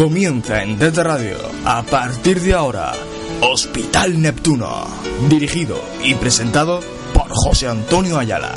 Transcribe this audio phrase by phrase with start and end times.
[0.00, 1.36] Comienza en Desde Radio,
[1.66, 2.94] a partir de ahora,
[3.42, 4.86] Hospital Neptuno,
[5.28, 6.80] dirigido y presentado
[7.12, 8.56] por José Antonio Ayala.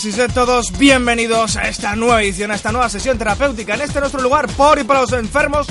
[0.00, 3.82] Tardes y sed todos bienvenidos a esta nueva edición, a esta nueva sesión terapéutica en
[3.82, 5.66] este nuestro lugar por y para los enfermos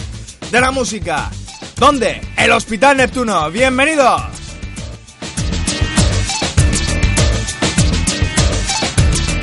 [0.52, 1.30] de la música.
[1.78, 2.22] ¿Dónde?
[2.38, 3.50] El Hospital Neptuno.
[3.50, 4.22] Bienvenidos.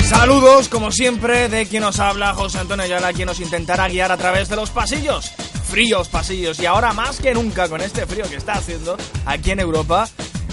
[0.08, 4.16] Saludos, como siempre, de quien nos habla, José Antonio Ayala, quien nos intentará guiar a
[4.16, 5.32] través de los pasillos.
[5.68, 9.60] Fríos pasillos, y ahora más que nunca con este frío que está haciendo aquí en
[9.60, 10.08] Europa,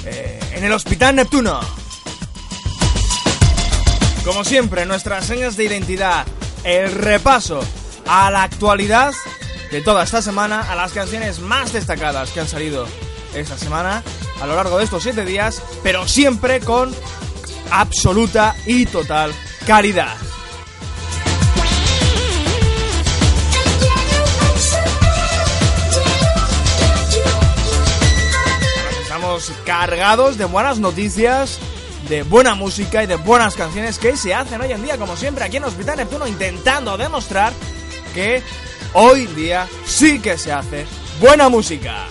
[0.05, 1.82] eh, en el Hospital Neptuno.
[4.25, 6.25] Como siempre, nuestras señas de identidad,
[6.63, 7.59] el repaso
[8.07, 9.13] a la actualidad
[9.69, 12.87] de toda esta semana, a las canciones más destacadas que han salido
[13.33, 14.01] esta semana,
[14.41, 16.95] a lo largo de estos siete días, pero siempre con
[17.69, 19.33] absoluta y total
[19.67, 20.15] calidad.
[29.01, 31.59] Estamos cargados de buenas noticias,
[32.07, 35.43] de buena música y de buenas canciones que se hacen hoy en día, como siempre,
[35.43, 37.53] aquí en Hospital Neptuno, intentando demostrar
[38.13, 38.41] que
[38.93, 40.85] hoy día sí que se hace
[41.19, 42.05] buena música.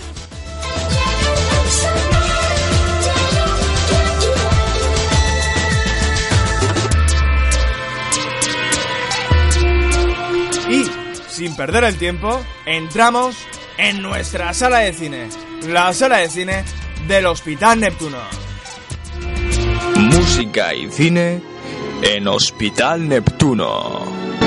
[10.69, 10.85] Y,
[11.29, 13.35] sin perder el tiempo, entramos
[13.77, 15.29] en nuestra sala de cine,
[15.67, 16.63] la sala de cine
[17.07, 18.42] del Hospital Neptuno.
[20.03, 21.41] Música y cine
[22.01, 24.42] en Hospital Neptuno.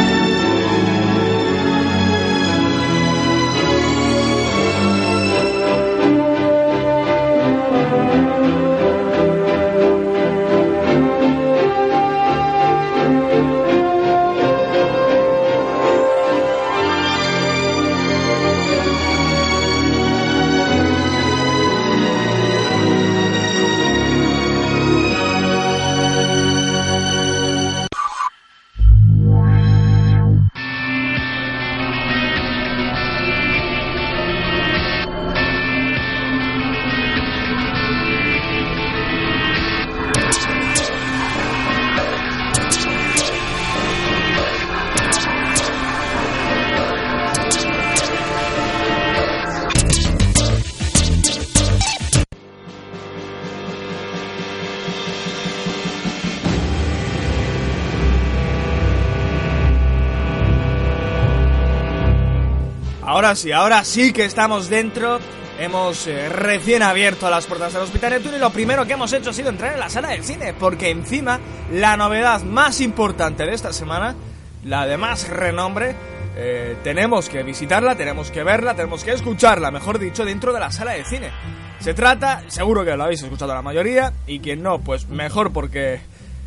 [63.27, 65.19] Ahora sí, ahora sí que estamos dentro.
[65.59, 69.31] Hemos eh, recién abierto las puertas del Hospital Neptuno y lo primero que hemos hecho
[69.31, 71.41] ha sido entrar en la sala del cine, porque encima
[71.73, 74.15] la novedad más importante de esta semana,
[74.63, 75.97] la de más renombre,
[76.37, 80.71] eh, tenemos que visitarla, tenemos que verla, tenemos que escucharla, mejor dicho, dentro de la
[80.71, 81.33] sala de cine.
[81.81, 85.99] Se trata, seguro que lo habéis escuchado la mayoría, y quien no, pues mejor porque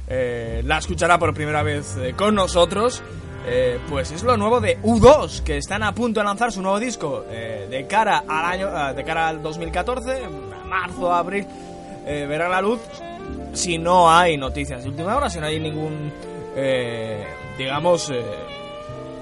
[0.08, 3.04] eh, la escuchará por primera vez con nosotros.
[3.46, 6.80] Eh, pues es lo nuevo de U2, que están a punto de lanzar su nuevo
[6.80, 11.48] disco eh, de cara al año, eh, de cara al 2014, en marzo, abril,
[12.06, 12.80] eh, verán la luz.
[13.54, 16.12] Si no hay noticias de última hora, si no hay ningún,
[16.56, 17.26] eh,
[17.58, 18.12] digamos,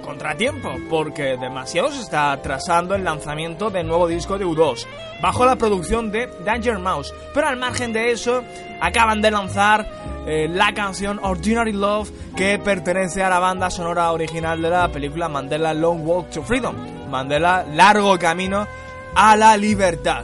[0.07, 4.85] contratiempo, porque demasiado se está atrasando el lanzamiento del nuevo disco de U2,
[5.21, 7.13] bajo la producción de Danger Mouse.
[7.33, 8.41] Pero al margen de eso,
[8.79, 9.85] acaban de lanzar
[10.25, 15.27] eh, la canción Ordinary Love, que pertenece a la banda sonora original de la película
[15.27, 16.75] Mandela Long Walk to Freedom.
[17.09, 18.65] Mandela, largo camino
[19.13, 20.23] a la libertad.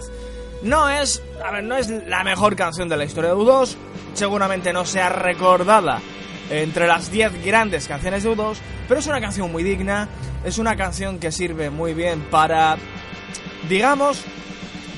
[0.61, 3.75] No es, a ver, no es la mejor canción de la historia de U2,
[4.13, 5.99] seguramente no sea recordada
[6.49, 8.57] entre las 10 grandes canciones de U2,
[8.87, 10.07] pero es una canción muy digna,
[10.43, 12.77] es una canción que sirve muy bien para,
[13.69, 14.23] digamos,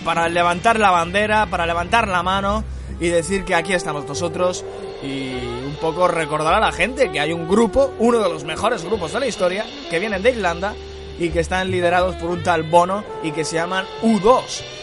[0.03, 2.63] para levantar la bandera, para levantar la mano
[3.00, 4.63] y decir que aquí estamos nosotros
[5.03, 5.33] y
[5.65, 9.13] un poco recordar a la gente que hay un grupo, uno de los mejores grupos
[9.13, 10.74] de la historia, que vienen de Irlanda
[11.19, 14.75] y que están liderados por un tal Bono y que se llaman U2.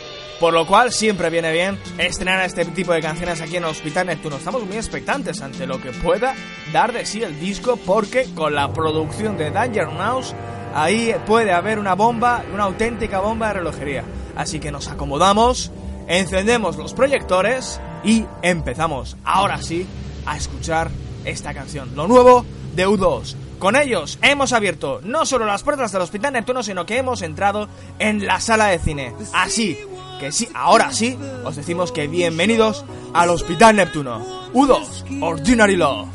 [0.43, 4.39] Por lo cual siempre viene bien estrenar este tipo de canciones aquí en Hospital Neptuno.
[4.39, 6.35] Estamos muy expectantes ante lo que pueda
[6.73, 10.35] dar de sí el disco porque con la producción de Danger Mouse
[10.75, 14.03] ahí puede haber una bomba, una auténtica bomba de relojería.
[14.35, 15.71] Así que nos acomodamos,
[16.09, 19.87] encendemos los proyectores y empezamos, ahora sí,
[20.27, 20.91] a escuchar
[21.25, 21.95] esta canción.
[21.95, 23.37] Lo nuevo de U2.
[23.61, 27.69] Con ellos hemos abierto no solo las puertas del Hospital Neptuno, sino que hemos entrado
[28.01, 29.15] en la sala de cine.
[29.33, 29.79] Así
[30.19, 34.21] que sí, ahora sí, os decimos que bienvenidos al Hospital Neptuno.
[34.53, 36.09] U2, Ordinary Love.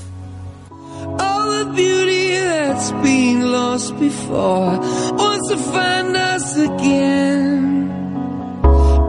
[1.20, 4.80] All the beauty that's been lost before
[5.14, 7.92] wants to find us again.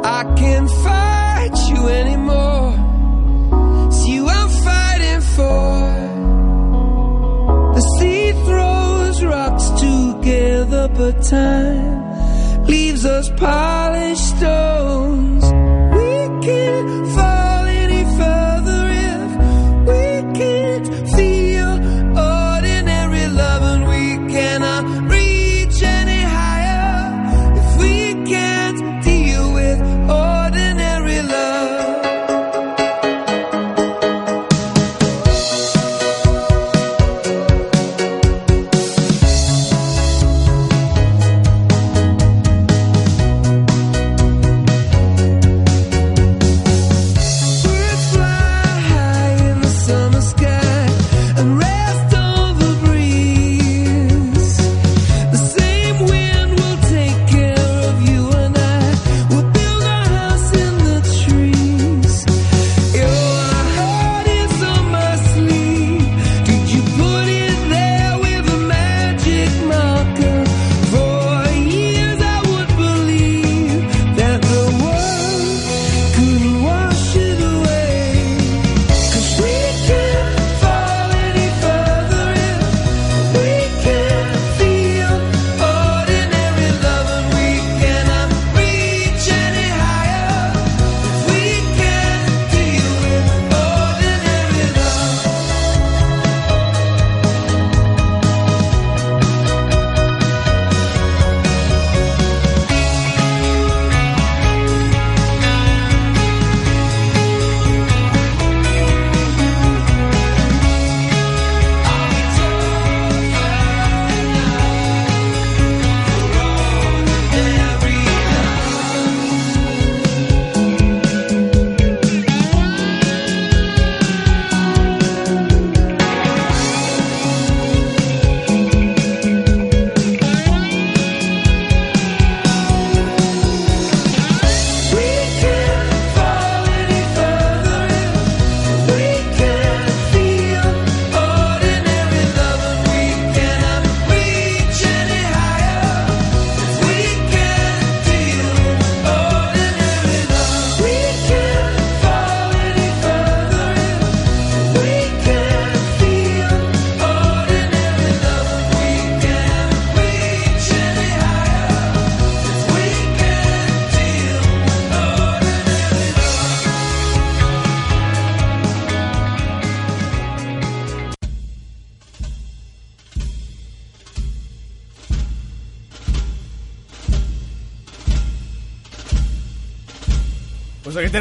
[0.05, 2.75] I can't fight you anymore.
[3.88, 5.79] It's you I'm fighting for.
[7.75, 12.08] The sea throws rocks together, but time
[12.69, 15.44] leaves us polished stones.
[15.97, 17.08] We can't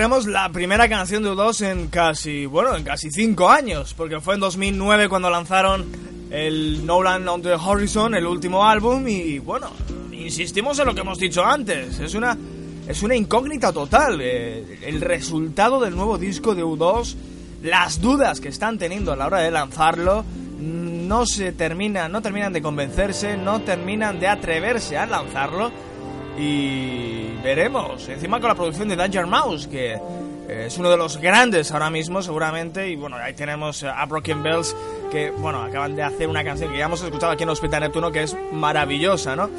[0.07, 4.39] la primera canción de U2 en casi, bueno, en casi 5 años, porque fue en
[4.39, 5.85] 2009 cuando lanzaron
[6.31, 9.69] el No Land on the Horizon, el último álbum, y bueno,
[10.13, 12.37] insistimos en lo que hemos dicho antes, es una,
[12.87, 17.15] es una incógnita total, eh, el resultado del nuevo disco de U2,
[17.63, 20.23] las dudas que están teniendo a la hora de lanzarlo,
[20.57, 25.69] no se terminan, no terminan de convencerse, no terminan de atreverse a lanzarlo,
[26.37, 28.07] y veremos.
[28.09, 31.89] Encima con la producción de Danger Mouse, que eh, es uno de los grandes ahora
[31.89, 32.87] mismo, seguramente.
[32.89, 34.75] Y bueno, ahí tenemos a Broken Bells,
[35.11, 38.11] que bueno, acaban de hacer una canción que ya hemos escuchado aquí en Hospital Neptuno,
[38.11, 39.49] que es maravillosa, ¿no?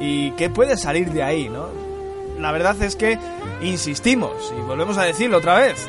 [0.00, 1.68] Y que puede salir de ahí, ¿no?
[2.38, 3.18] La verdad es que
[3.62, 5.86] insistimos, y volvemos a decirlo otra vez.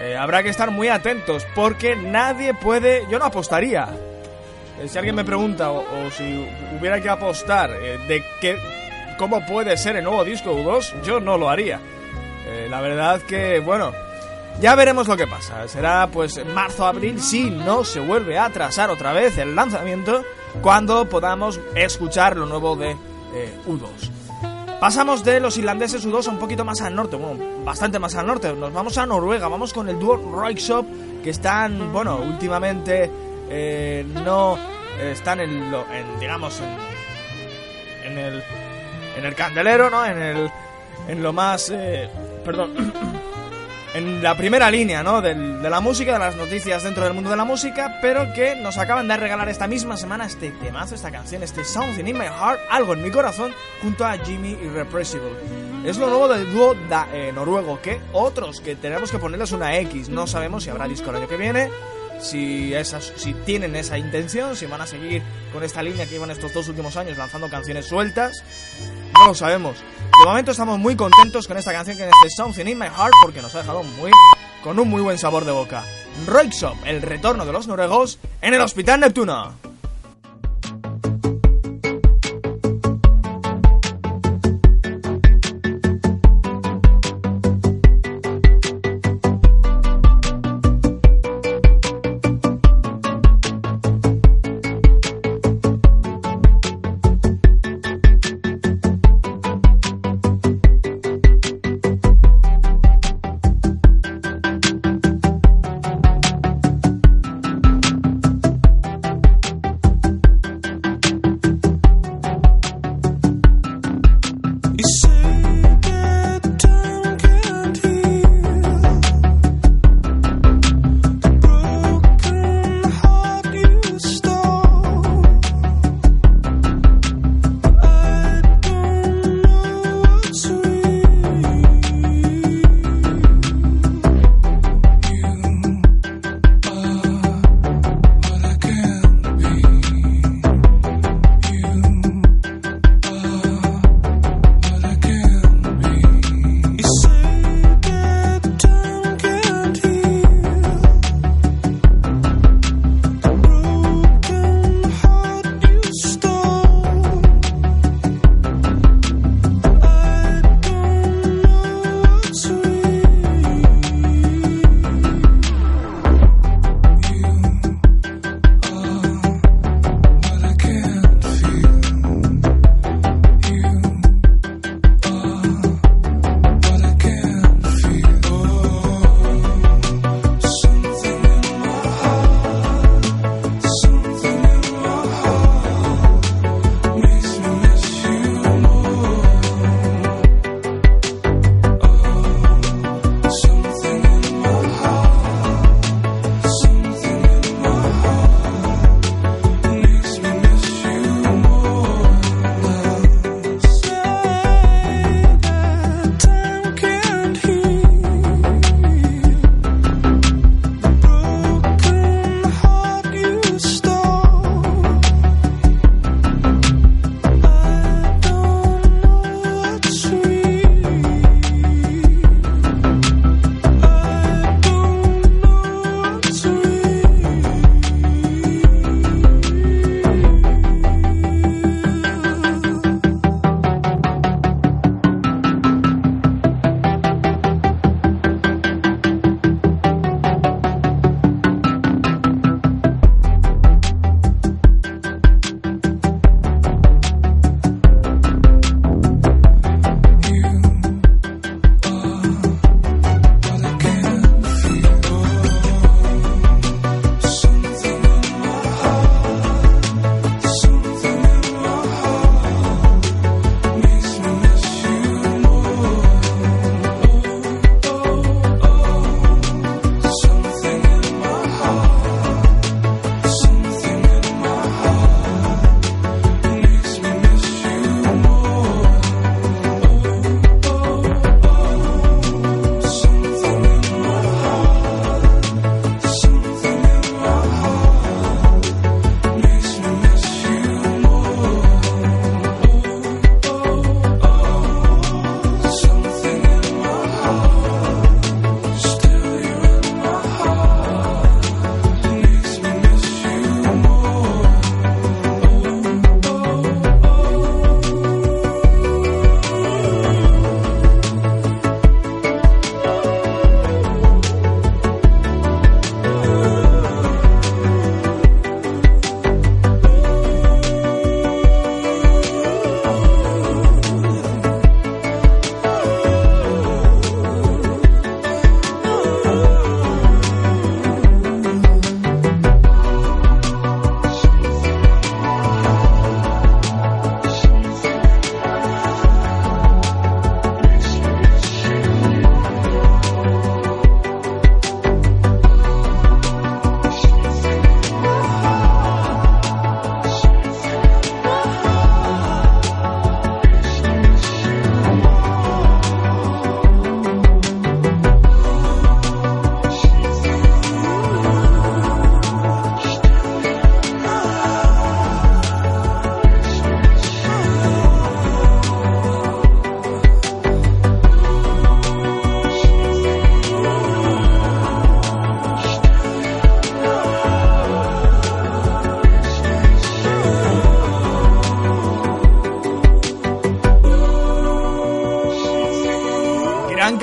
[0.00, 3.88] eh, habrá que estar muy atentos porque nadie puede, yo no apostaría.
[4.80, 6.46] Eh, si alguien me pregunta o, o si
[6.78, 8.56] hubiera que apostar eh, de qué,
[9.16, 11.80] cómo puede ser el nuevo disco U2, yo no lo haría.
[12.46, 13.92] Eh, la verdad que, bueno,
[14.60, 15.66] ya veremos lo que pasa.
[15.68, 20.24] Será pues marzo-abril si no se vuelve a atrasar otra vez el lanzamiento
[20.62, 24.10] cuando podamos escuchar lo nuevo de eh, U2.
[24.80, 28.26] Pasamos de los irlandeses U2 a un poquito más al norte, bueno, bastante más al
[28.26, 28.52] norte.
[28.52, 30.86] Nos vamos a Noruega, vamos con el dúo Roykshop,
[31.22, 33.10] que están, bueno, últimamente
[33.48, 34.58] eh, no
[35.00, 35.84] están en, lo,
[36.20, 36.60] digamos,
[38.04, 38.42] en el
[39.16, 40.04] en el candelero, ¿no?
[40.06, 40.50] En el
[41.08, 42.08] en lo más, eh,
[42.44, 42.72] perdón,
[43.94, 45.22] en la primera línea, ¿no?
[45.22, 48.56] Del- de la música, de las noticias dentro del mundo de la música, pero que
[48.56, 52.24] nos acaban de regalar esta misma semana este temazo, esta canción, este Something in My
[52.26, 55.30] Heart, algo en mi corazón, junto a Jimmy Irrepressible.
[55.84, 59.76] Es lo nuevo del dúo da- eh, noruego, que otros que tenemos que ponerles una
[59.78, 61.70] X, no sabemos si habrá disco el año que viene,
[62.20, 66.30] si, esas, si tienen esa intención, si van a seguir con esta línea que llevan
[66.30, 68.42] estos dos últimos años lanzando canciones sueltas,
[69.14, 69.78] no lo sabemos.
[70.18, 73.42] De momento estamos muy contentos con esta canción que es Something in My Heart porque
[73.42, 74.10] nos ha dejado muy
[74.62, 75.84] con un muy buen sabor de boca.
[76.26, 79.75] Roykshop, el retorno de los noruegos en el Hospital Neptuno.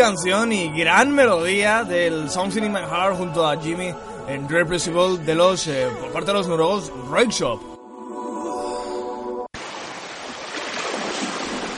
[0.03, 3.95] Canción y gran melodía del Something in My Heart junto a Jimmy
[4.27, 6.91] en Repressible de los, eh, por parte de los noruegos
[7.29, 7.61] Shop.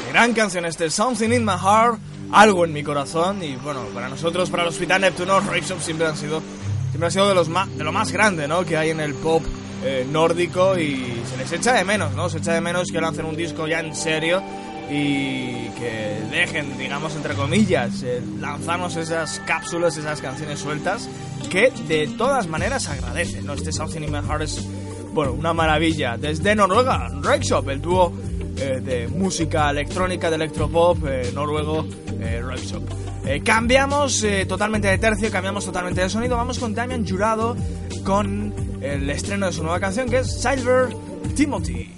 [0.10, 2.00] Gran canción este, Something in My Heart,
[2.32, 6.08] algo en mi corazón y bueno, para nosotros, para el Hospital Neptuno, Rake Shop siempre
[6.08, 6.41] han sido,
[6.89, 8.65] siempre han sido de, los más, de lo más grande ¿no?
[8.65, 9.44] que hay en el pop
[9.84, 12.27] eh, nórdico y se les echa de menos, ¿no?
[12.27, 14.41] Se echa de menos que lancen un disco ya en serio
[14.89, 15.64] y
[16.32, 21.10] dejen, digamos, entre comillas, eh, lanzarnos esas cápsulas, esas canciones sueltas
[21.50, 23.54] que de todas maneras agradecen, ¿no?
[23.54, 24.67] Este Something in My Heart es,
[25.13, 26.17] bueno, una maravilla.
[26.17, 28.13] Desde Noruega, Shop, el dúo
[28.58, 31.86] eh, de música electrónica, de electropop eh, noruego,
[32.19, 32.84] eh, Shop.
[33.26, 37.56] Eh, cambiamos totalmente de tercio, cambiamos totalmente de sonido, vamos con Damian Jurado
[38.04, 40.89] con el estreno de su nueva canción que es Silver
[41.36, 41.91] Timothy.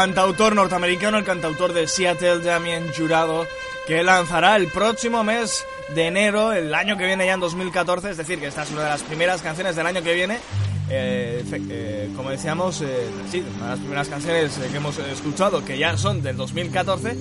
[0.00, 3.46] Cantautor norteamericano, el cantautor de Seattle, Damien Jurado,
[3.86, 8.16] que lanzará el próximo mes de enero, el año que viene ya en 2014, es
[8.16, 10.38] decir, que esta es una de las primeras canciones del año que viene.
[10.90, 15.64] eh, eh, como decíamos, eh, sí, una de las primeras canciones eh, que hemos escuchado,
[15.64, 17.16] que ya son del 2014,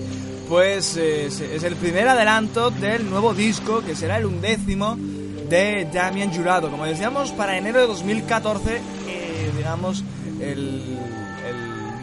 [0.50, 6.34] pues eh, es, el primer adelanto del nuevo disco, que será el undécimo de Damien
[6.36, 6.70] Jurado.
[6.72, 10.04] Como decíamos, para enero de 2014, eh, digamos,
[10.42, 10.98] el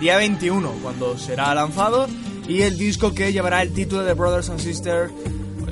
[0.00, 2.06] día 21, cuando será lanzado,
[2.48, 5.12] y el disco que llevará el título de Brothers and Sisters,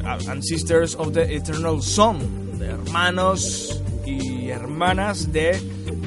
[0.04, 2.20] and Sisters of the Eternal Song,
[2.58, 5.58] de hermanos y hermanas de,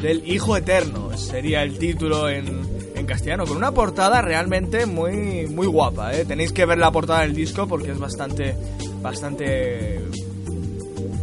[0.04, 2.62] del Hijo Eterno, sería el título en,
[2.96, 6.24] en castellano, con una portada realmente muy, muy guapa, ¿eh?
[6.24, 8.56] tenéis que ver la portada del disco porque es bastante,
[9.02, 10.00] bastante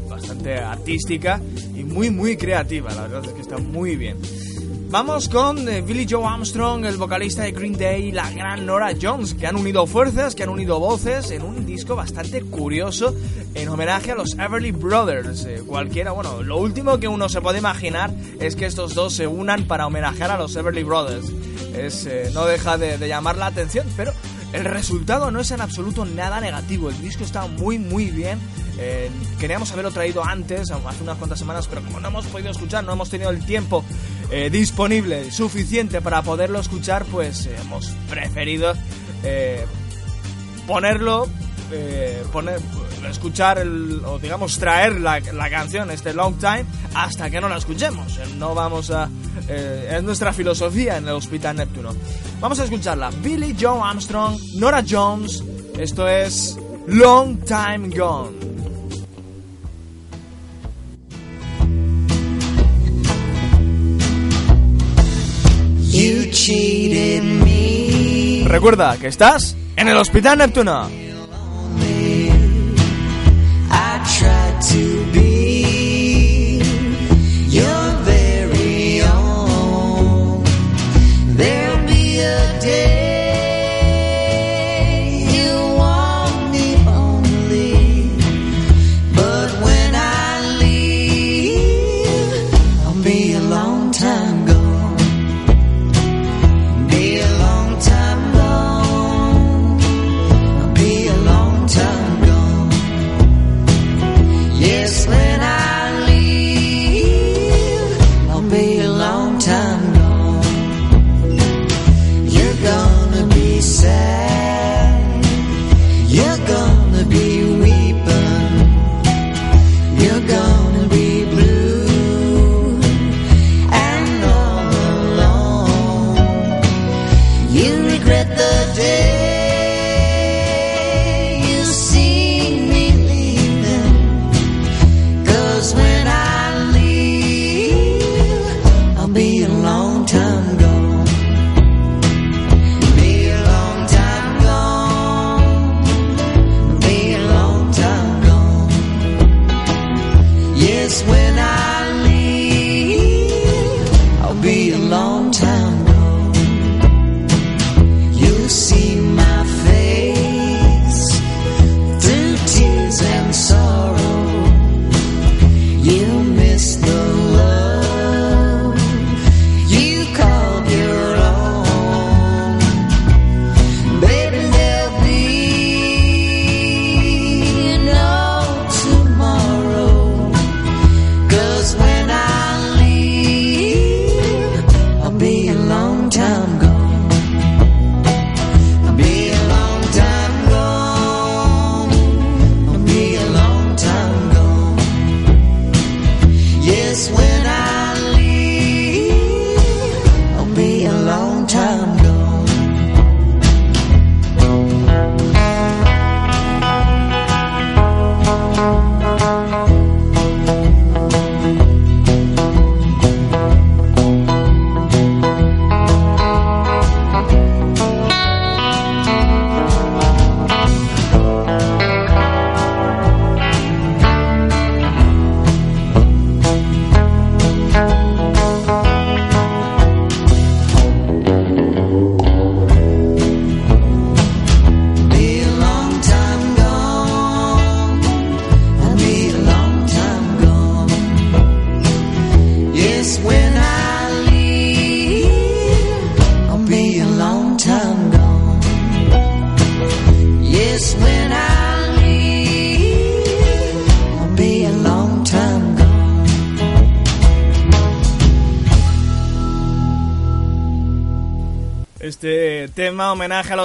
[0.09, 1.41] bastante artística
[1.77, 4.17] y muy muy creativa, la verdad es que está muy bien.
[4.91, 8.95] Vamos con eh, Billy Joe Armstrong, el vocalista de Green Day, y la gran Nora
[9.01, 13.15] Jones, que han unido fuerzas, que han unido voces en un disco bastante curioso
[13.55, 15.45] en homenaje a los Everly Brothers.
[15.45, 19.27] Eh, cualquiera, bueno, lo último que uno se puede imaginar es que estos dos se
[19.27, 21.27] unan para homenajear a los Everly Brothers.
[21.75, 24.13] Eh, no deja de, llamar la atención, pero
[24.55, 26.89] el resultado no es en absoluto nada negativo.
[26.89, 28.39] El disco está muy, muy bien.
[29.41, 32.93] Queríamos haberlo traído antes, hace unas cuantas semanas, pero como no hemos podido escuchar, no
[32.93, 33.85] hemos tenido el tiempo
[34.31, 38.75] eh, disponible suficiente para poderlo escuchar, pues eh, hemos preferido
[39.25, 39.65] eh,
[40.67, 41.29] ponerlo,
[42.33, 42.61] poner,
[43.11, 46.65] escuchar el, o digamos traer la, la canción este Long Time
[46.95, 48.19] hasta que no la escuchemos.
[48.37, 49.09] No vamos a,
[49.49, 51.91] es nuestra filosofía en el Hospital Neptuno.
[52.41, 53.11] Vamos a escucharla.
[53.23, 55.43] Billy Joe Armstrong, Nora Jones.
[55.79, 58.58] Esto es Long Time Gone.
[68.45, 70.89] Recuerda que estás en el Hospital Neptuno.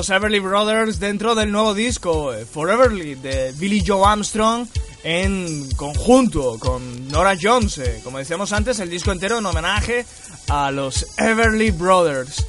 [0.04, 4.68] Los Everly Brothers dentro del nuevo disco eh, Foreverly de Billy Joe Armstrong
[5.02, 7.78] en conjunto con Nora Jones.
[7.78, 8.02] eh.
[8.04, 10.06] Como decíamos antes, el disco entero en homenaje
[10.50, 12.46] a los Everly Brothers.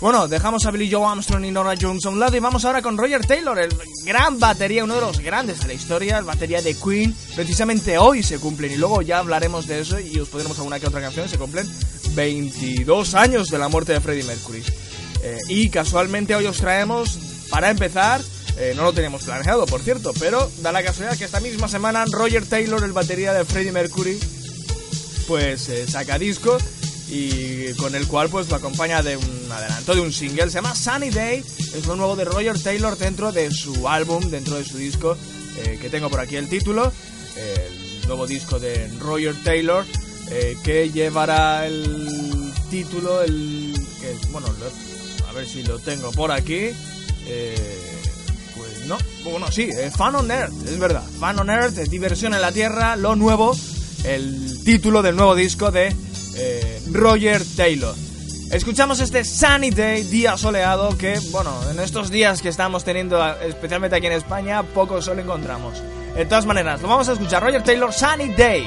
[0.00, 2.82] Bueno, dejamos a Billy Joe Armstrong y Nora Jones a un lado y vamos ahora
[2.82, 3.72] con Roger Taylor, el
[4.04, 7.14] gran batería, uno de los grandes de la historia, el batería de Queen.
[7.36, 10.88] Precisamente hoy se cumplen y luego ya hablaremos de eso y os pondremos alguna que
[10.88, 11.28] otra canción.
[11.28, 11.70] Se cumplen
[12.16, 14.64] 22 años de la muerte de Freddie Mercury.
[15.28, 17.18] Eh, y casualmente hoy os traemos,
[17.50, 18.20] para empezar,
[18.58, 22.04] eh, no lo teníamos planeado, por cierto, pero da la casualidad que esta misma semana
[22.08, 24.20] Roger Taylor, el batería de Freddie Mercury,
[25.26, 26.56] pues eh, saca disco
[27.08, 30.76] y con el cual pues lo acompaña de un adelanto de un single, se llama
[30.76, 31.42] Sunny Day,
[31.74, 35.16] es lo nuevo de Roger Taylor dentro de su álbum, dentro de su disco,
[35.80, 36.92] que tengo por aquí el título,
[37.36, 39.84] el nuevo disco de Roger Taylor,
[40.62, 43.74] que llevará el título, el
[44.30, 44.95] bueno, lo-
[45.36, 46.70] ver si lo tengo por aquí,
[47.26, 47.80] eh,
[48.56, 52.34] pues no, bueno sí, eh, Fun on Earth, es verdad, Fun on Earth, eh, diversión
[52.34, 53.54] en la Tierra, lo nuevo,
[54.04, 55.94] el título del nuevo disco de
[56.36, 57.94] eh, Roger Taylor.
[58.50, 63.96] Escuchamos este Sunny Day, día soleado, que, bueno, en estos días que estamos teniendo, especialmente
[63.96, 65.82] aquí en España, poco sol encontramos.
[66.14, 67.42] De todas maneras, lo vamos a escuchar.
[67.42, 68.66] Roger Taylor, Sunny Day.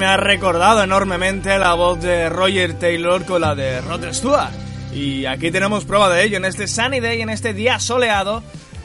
[0.00, 4.50] Me ha recordado enormemente la voz de Roger Taylor con la de Rod Stewart.
[4.94, 8.42] Y aquí tenemos prueba de ello en este Sunny Day, en este día soleado.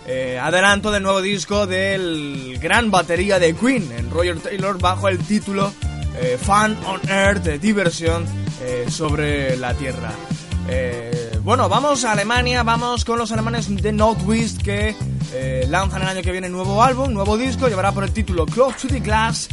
[0.08, 5.18] eh, adelanto del nuevo disco del gran batería de Queen, en Roger Taylor, bajo el
[5.20, 5.72] título
[6.20, 8.26] eh, Fun on Earth, de diversión
[8.62, 10.12] eh, sobre la Tierra.
[10.68, 14.96] Eh, bueno, vamos a Alemania, vamos con los alemanes de Northwest que
[15.34, 18.88] eh, lanzan el año que viene nuevo álbum, nuevo disco, llevará por el título Close
[18.88, 19.48] to the Glass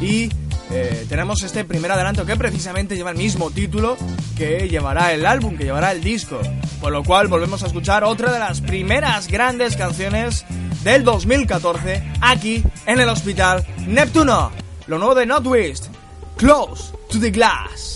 [0.00, 0.28] y
[0.76, 3.96] eh, tenemos este primer adelanto que precisamente lleva el mismo título
[4.36, 6.40] que llevará el álbum, que llevará el disco.
[6.80, 10.44] Por lo cual volvemos a escuchar otra de las primeras grandes canciones
[10.82, 14.50] del 2014 aquí en el Hospital Neptuno.
[14.88, 15.86] Lo nuevo de Northwest,
[16.36, 17.93] Close to the Glass.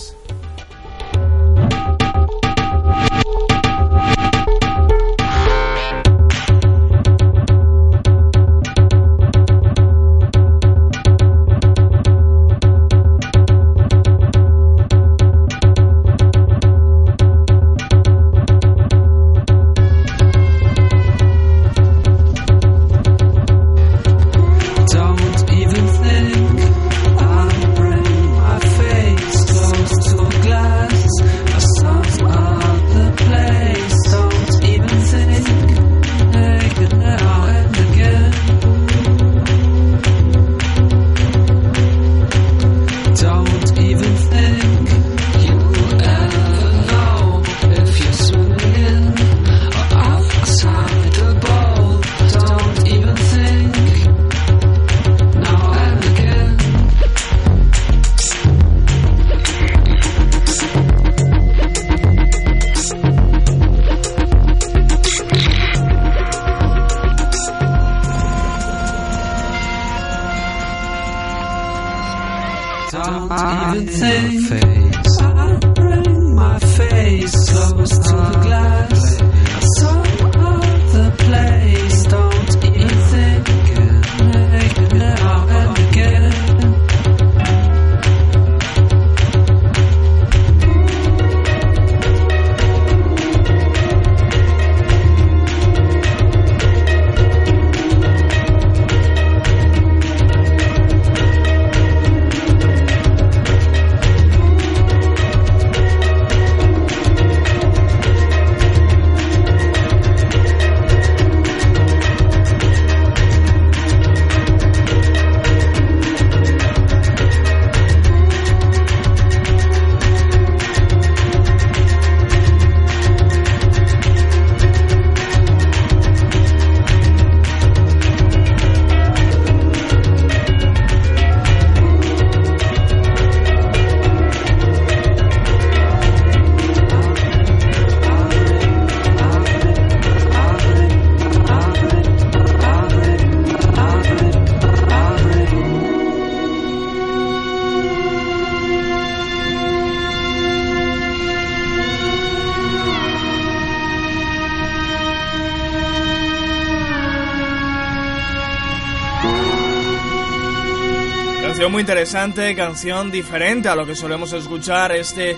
[161.79, 165.31] Interesante, canción diferente a lo que solemos escuchar, este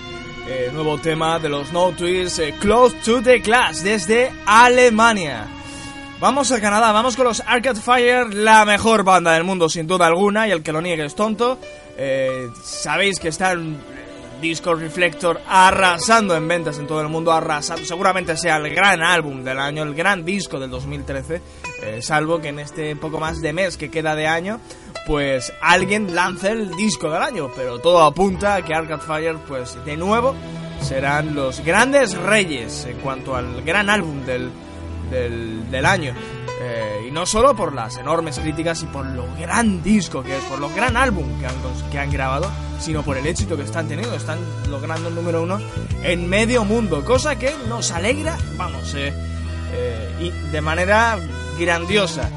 [0.48, 5.46] eh, nuevo tema de los No Twists, eh, Close to the Glass, desde Alemania.
[6.18, 10.06] Vamos a Canadá, vamos con los Arcade Fire, la mejor banda del mundo sin duda
[10.06, 11.58] alguna, y el que lo niegue es tonto.
[11.96, 13.76] Eh, sabéis que está el
[14.40, 19.44] disco Reflector arrasando en ventas en todo el mundo, arrasando, seguramente sea el gran álbum
[19.44, 21.40] del año, el gran disco del 2013,
[21.82, 24.60] eh, salvo que en este poco más de mes que queda de año,
[25.06, 29.76] pues alguien lance el disco del año, pero todo apunta a que Arcade Fire, pues
[29.84, 30.34] de nuevo,
[30.80, 34.50] serán los grandes reyes en cuanto al gran álbum del,
[35.10, 36.14] del, año.
[36.60, 40.44] Eh, y no solo por las enormes críticas y por lo gran disco que es,
[40.44, 41.54] por lo gran álbum que han,
[41.90, 44.14] que han grabado, sino por el éxito que están teniendo.
[44.14, 44.38] Están
[44.68, 45.58] logrando el número uno
[46.02, 49.12] en medio mundo, cosa que nos alegra, vamos, eh,
[49.72, 51.18] eh, y de manera
[51.58, 52.30] grandiosa.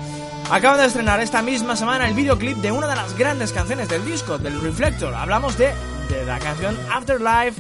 [0.52, 4.06] Acaban de estrenar esta misma semana el videoclip de una de las grandes canciones del
[4.06, 5.14] disco, del Reflector.
[5.14, 5.74] Hablamos de,
[6.08, 7.60] de la canción Afterlife,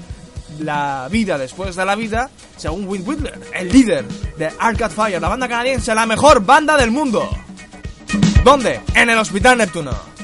[0.59, 4.05] la vida después de la vida, según Win Whitler, el líder
[4.37, 7.27] de Arcade Fire, la banda canadiense, la mejor banda del mundo.
[8.43, 8.79] ¿Dónde?
[8.93, 10.14] En el Hospital Neptuno.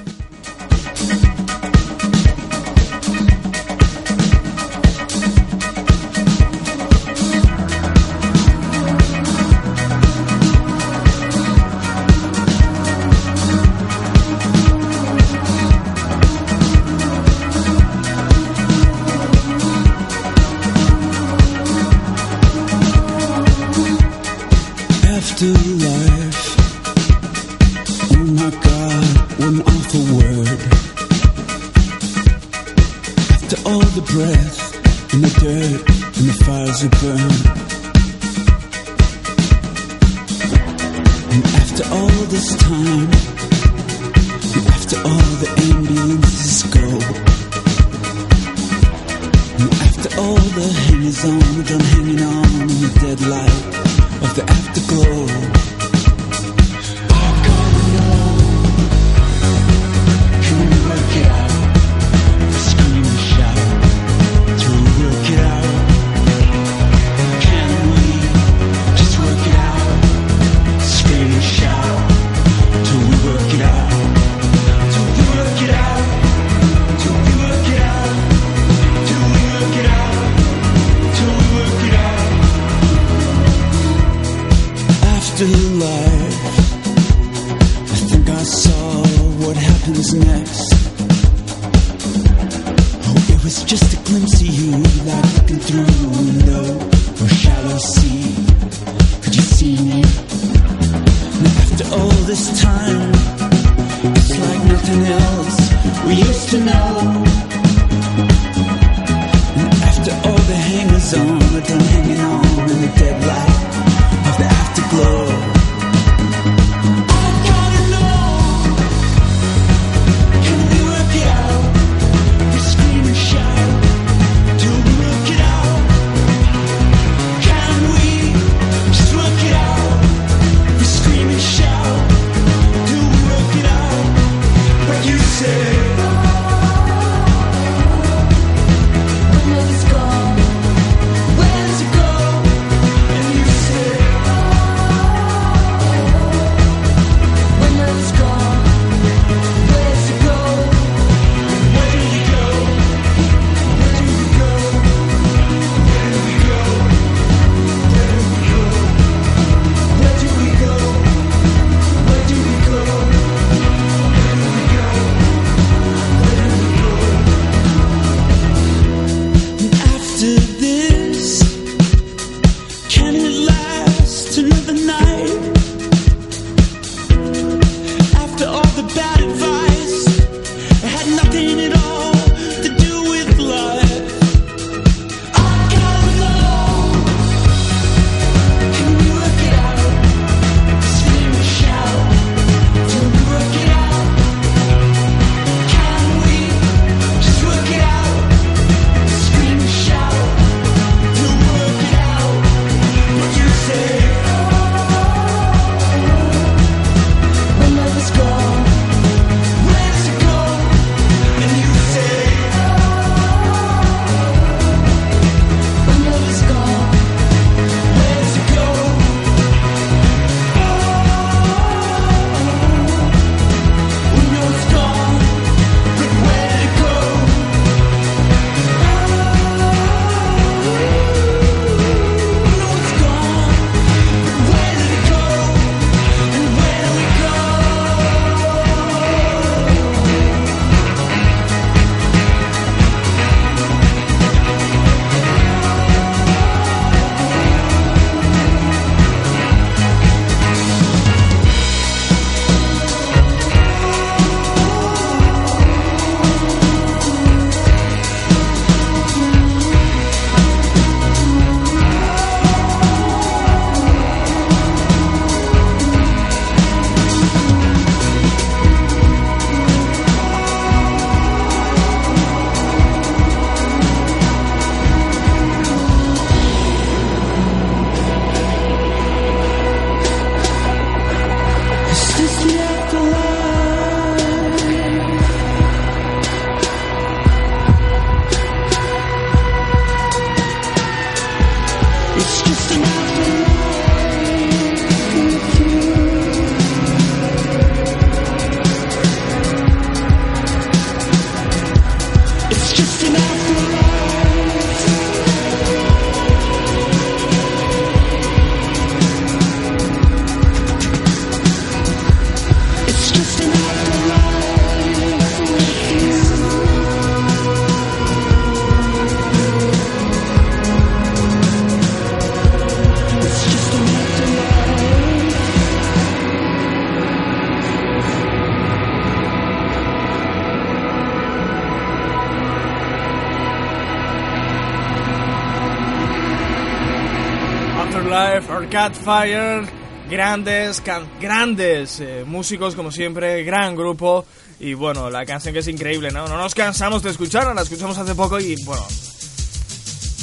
[338.81, 339.69] Afterlife, Arcade Fire,
[340.09, 340.81] grandes,
[341.19, 344.25] grandes eh, músicos como siempre, gran grupo
[344.59, 346.27] y bueno, la canción que es increíble, ¿no?
[346.27, 348.83] No nos cansamos de escucharla, la escuchamos hace poco y bueno,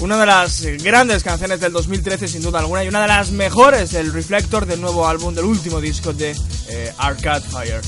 [0.01, 3.93] una de las grandes canciones del 2013 sin duda alguna y una de las mejores
[3.93, 6.35] del Reflector del nuevo álbum, del último disco de
[6.69, 7.81] eh, Arcade Fire.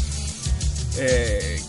[0.99, 1.63] Eh,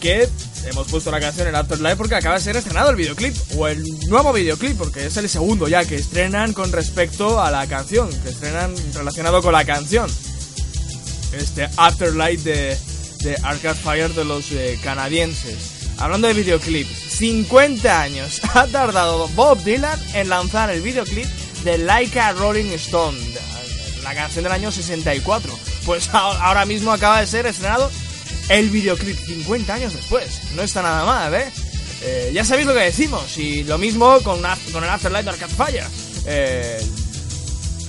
[0.72, 3.84] hemos puesto la canción en Afterlife porque acaba de ser estrenado el videoclip, o el
[4.07, 8.30] nuevo videoclip, porque es el segundo ya que estrenan con respecto a la canción, que
[8.30, 10.09] estrenan relacionado con la canción.
[11.34, 12.78] Este Afterlife de,
[13.24, 15.95] de Arcade Fire de los eh, canadienses.
[15.97, 21.28] Hablando de videoclips, 50 años ha tardado Bob Dylan en lanzar el videoclip
[21.63, 23.17] de Like a Rolling Stone,
[24.03, 25.57] la canción del año 64.
[25.86, 27.91] Pues ahora mismo acaba de ser estrenado
[28.52, 30.54] el videoclip 50 años después.
[30.56, 31.52] No está nada mal, ¿eh?
[32.04, 34.45] Eh, ya sabéis lo que decimos, y lo mismo con, el
[34.89, 35.84] Afterlife de Arcade Fire.
[36.26, 36.82] Eh,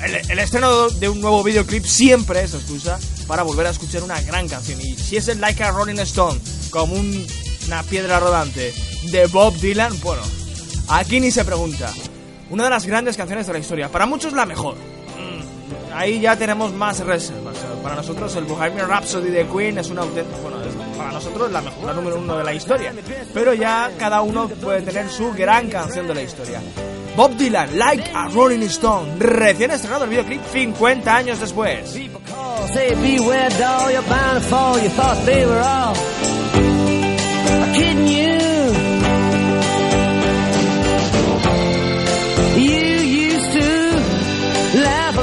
[0.04, 4.20] el, el estreno de un nuevo videoclip siempre es excusa para volver a escuchar una
[4.22, 4.80] gran canción.
[4.80, 6.38] Y si es el Like a Rolling Stone,
[6.70, 7.26] como un-
[7.66, 10.22] una piedra rodante de Bob Dylan, bueno,
[10.88, 11.92] aquí ni se pregunta.
[12.50, 14.74] Una de las grandes canciones de la historia, para muchos la mejor.
[14.76, 17.56] Mm, Ahí ya tenemos más reservas.
[17.82, 20.38] Para nosotros el Bohemian Rhapsody de Queen es una auténtica...
[20.40, 20.58] Bueno,
[20.96, 22.94] para nosotros la mejor, la número uno de la historia.
[23.34, 26.60] Pero ya cada uno puede tener su gran canción de la historia.
[27.16, 31.94] Bob Dylan, Like a Rolling Stone, recién estrenado el videoclip 50 años después.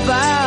[0.09, 0.38] You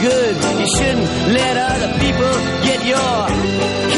[0.00, 0.34] good.
[0.60, 2.32] You shouldn't Let other people
[2.62, 3.95] get your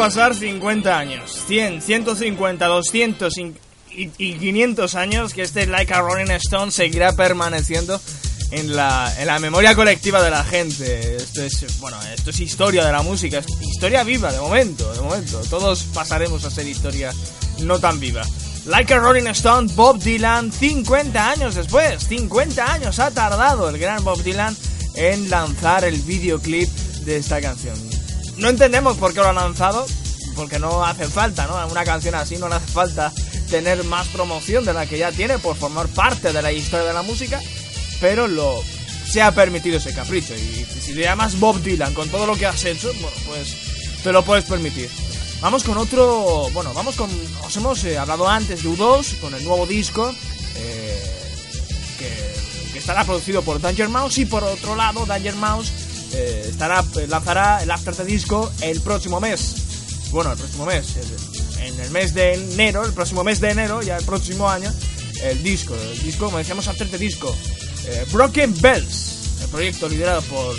[0.00, 3.42] pasar 50 años, 100, 150, 200 y,
[3.92, 8.00] y- y 500 años que este Like a Rolling Stone seguirá permaneciendo
[8.50, 11.16] en la, en la memoria colectiva de la gente.
[11.16, 15.00] Esto es, bueno, esto es historia de la música, es historia viva de momento, de
[15.02, 15.40] momento.
[15.50, 17.12] Todos pasaremos a ser historia
[17.60, 18.22] no tan viva.
[18.66, 24.02] Like a Rolling Stone, Bob Dylan, 50 años después, 50 años ha tardado el gran
[24.04, 24.56] Bob Dylan
[24.94, 26.68] en lanzar el videoclip
[27.04, 27.89] de esta canción.
[28.40, 29.86] No entendemos por qué lo han lanzado,
[30.34, 31.66] porque no hace falta, ¿no?
[31.70, 33.12] Una canción así no le hace falta
[33.50, 36.94] tener más promoción de la que ya tiene por formar parte de la historia de
[36.94, 37.38] la música,
[38.00, 38.62] pero lo
[39.06, 42.46] se ha permitido ese capricho y si te llamas Bob Dylan con todo lo que
[42.46, 43.56] has hecho, bueno, pues
[44.02, 44.88] te lo puedes permitir.
[45.42, 47.10] Vamos con otro, bueno, vamos con,
[47.44, 50.14] os hemos eh, hablado antes de U2 con el nuevo disco
[50.56, 51.02] eh,
[51.98, 55.72] que, que estará producido por Danger Mouse y por otro lado Danger Mouse
[56.12, 59.54] eh, estará eh, lanzará el After the Disco el próximo mes.
[60.10, 60.86] Bueno, el próximo mes,
[61.60, 64.72] en el mes de enero, el próximo mes de enero, ya el próximo año,
[65.22, 67.34] el disco, el disco, como decíamos, After the Disco,
[67.86, 70.56] eh, Broken Bells, el proyecto liderado por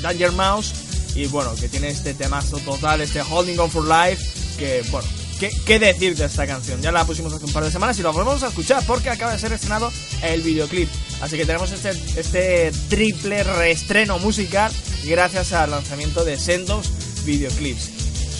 [0.00, 0.72] Danger Mouse
[1.14, 4.24] y bueno, que tiene este temazo total, este Holding On For Life,
[4.58, 5.08] que bueno,
[5.48, 6.82] ¿qué, decir de esta canción?
[6.82, 9.32] Ya la pusimos hace un par de semanas y la volvemos a escuchar porque acaba
[9.32, 9.90] de ser estrenado
[10.22, 10.88] el videoclip.
[11.22, 14.70] Así que tenemos este, este triple reestreno musical
[15.04, 16.90] gracias al lanzamiento de Sendos
[17.24, 17.90] videoclips.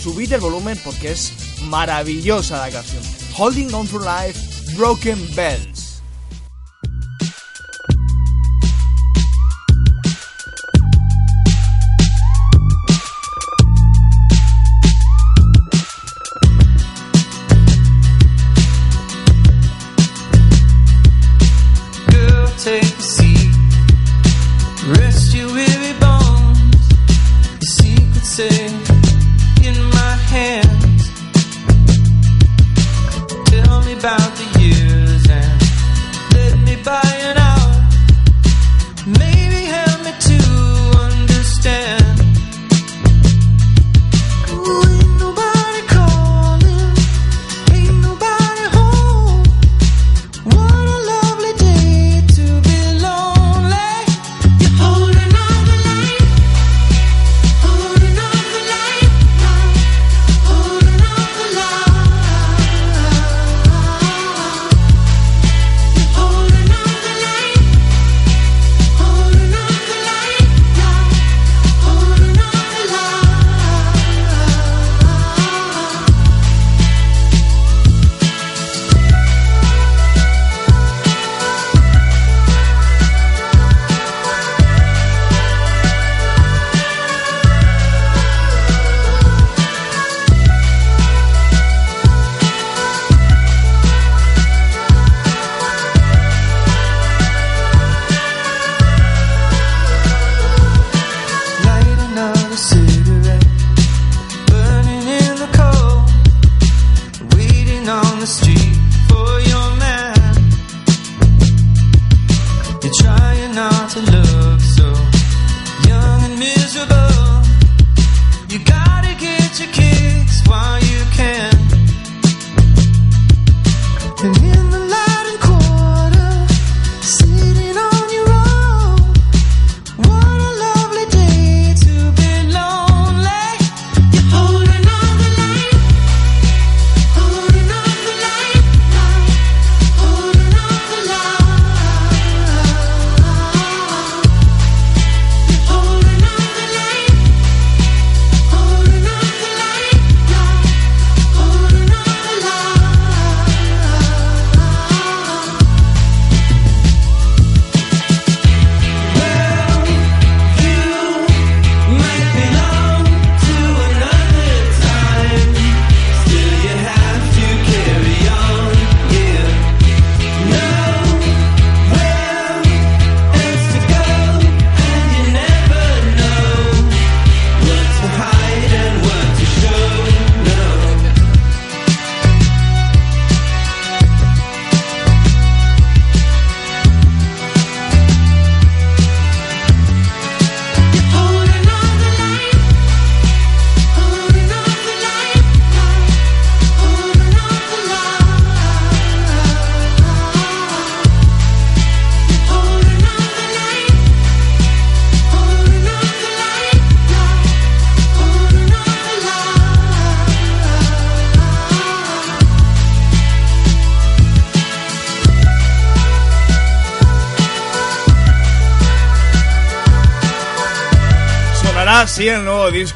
[0.01, 1.33] Subid el volumen porque es
[1.63, 3.03] maravillosa la canción.
[3.37, 5.90] Holding On For Life, Broken Bells.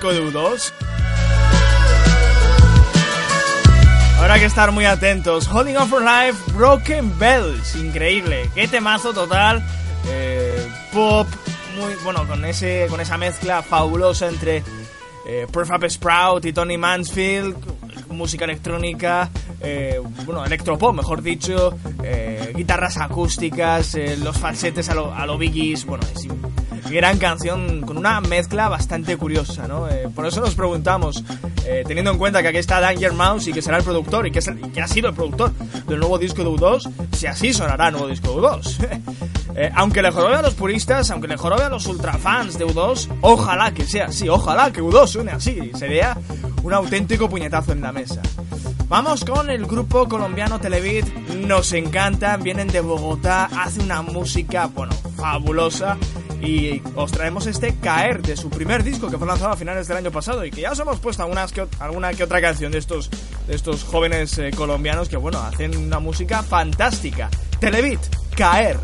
[0.06, 0.72] Disco de U2?
[4.20, 5.48] Habrá que estar muy atentos.
[5.48, 7.76] Holding On For Life, Broken Bells.
[7.76, 8.50] Increíble.
[8.54, 9.64] Qué temazo total.
[10.08, 11.28] Eh, pop,
[11.78, 14.64] muy bueno, con, ese, con esa mezcla fabulosa entre
[15.28, 17.56] eh, Prefab Sprout y Tony Mansfield.
[18.10, 19.30] Música electrónica,
[19.60, 25.38] eh, bueno, electropop, mejor dicho, eh, guitarras acústicas, eh, los falsetes a lo, a lo
[25.38, 26.26] Biggies, bueno, es
[26.90, 29.88] gran canción con una mezcla bastante curiosa, ¿no?
[29.90, 31.24] Eh, por eso nos preguntamos,
[31.66, 34.32] eh, teniendo en cuenta que aquí está Danger Mouse y que será el productor y
[34.32, 35.52] que, es el- y que ha sido el productor
[35.88, 38.78] del nuevo disco de U2, si así sonará el nuevo disco de U2.
[39.58, 43.08] Eh, aunque le jorobe a los puristas, aunque le jorobe a los ultrafans de U2,
[43.22, 46.18] ojalá que sea así, ojalá que U2 suene así, sería
[46.62, 48.22] un auténtico puñetazo en la mesa.
[48.90, 51.06] Vamos con el grupo colombiano Televid,
[51.48, 55.96] nos encantan, vienen de Bogotá, hace una música, bueno, fabulosa
[56.42, 59.98] y os traemos este Caer de su primer disco que fue lanzado a finales del
[59.98, 63.10] año pasado y que ya os hemos puesto alguna que otra canción de estos,
[63.48, 67.30] de estos jóvenes eh, colombianos que, bueno, hacen una música fantástica.
[67.60, 68.00] Televid,
[68.36, 68.80] Caer.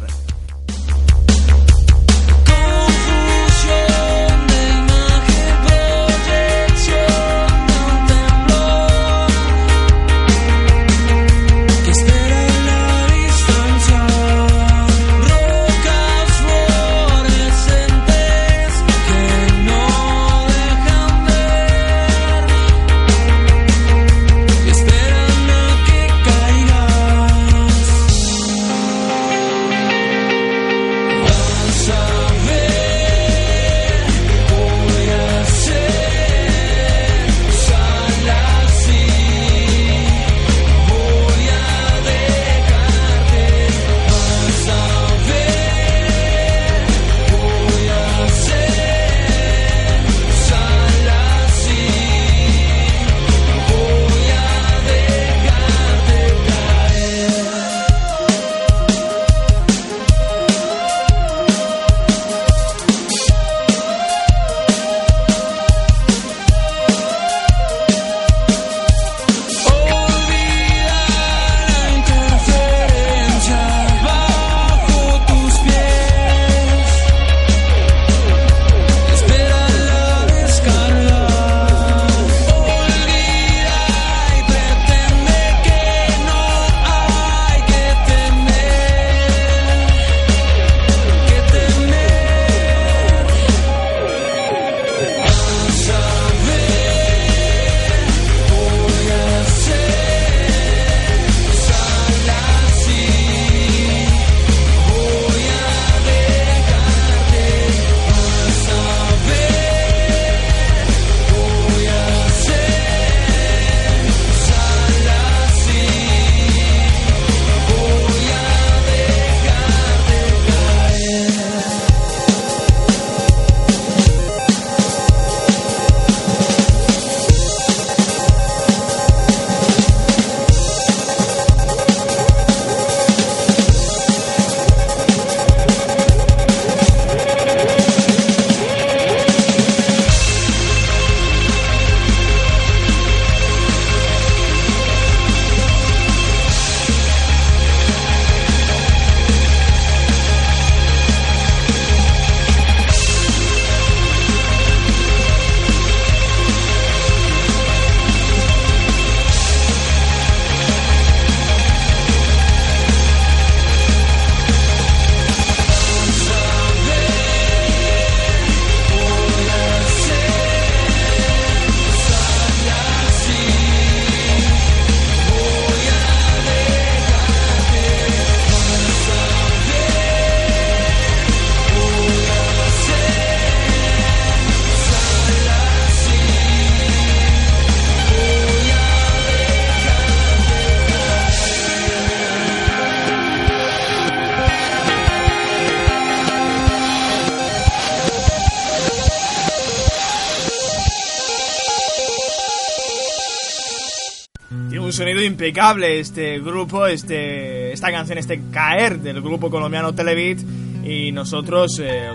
[205.51, 210.39] Impecable este grupo, este, esta canción, este caer del grupo colombiano Televid.
[210.85, 212.09] Y nosotros eh,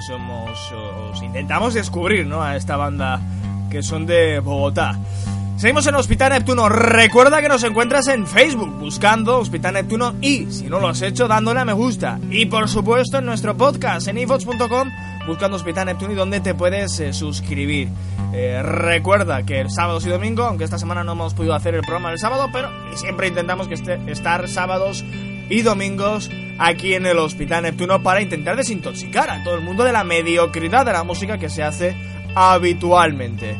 [1.22, 2.42] intentamos descubrir ¿no?
[2.42, 3.20] a esta banda
[3.70, 4.98] que son de Bogotá.
[5.58, 6.70] Seguimos en Hospital Neptuno.
[6.70, 11.28] Recuerda que nos encuentras en Facebook buscando Hospital Neptuno y, si no lo has hecho,
[11.28, 12.18] dándole a me gusta.
[12.30, 14.90] Y por supuesto en nuestro podcast en ivox.com
[15.26, 17.88] buscando Hospital Neptuno y donde te puedes eh, suscribir.
[18.32, 21.82] Eh, recuerda que el sábados y domingo, aunque esta semana no hemos podido hacer el
[21.82, 25.04] programa el sábado, pero siempre intentamos que esté, estar sábados
[25.48, 29.92] y domingos aquí en el Hospital Neptuno para intentar desintoxicar a todo el mundo de
[29.92, 31.94] la mediocridad de la música que se hace
[32.34, 33.56] habitualmente.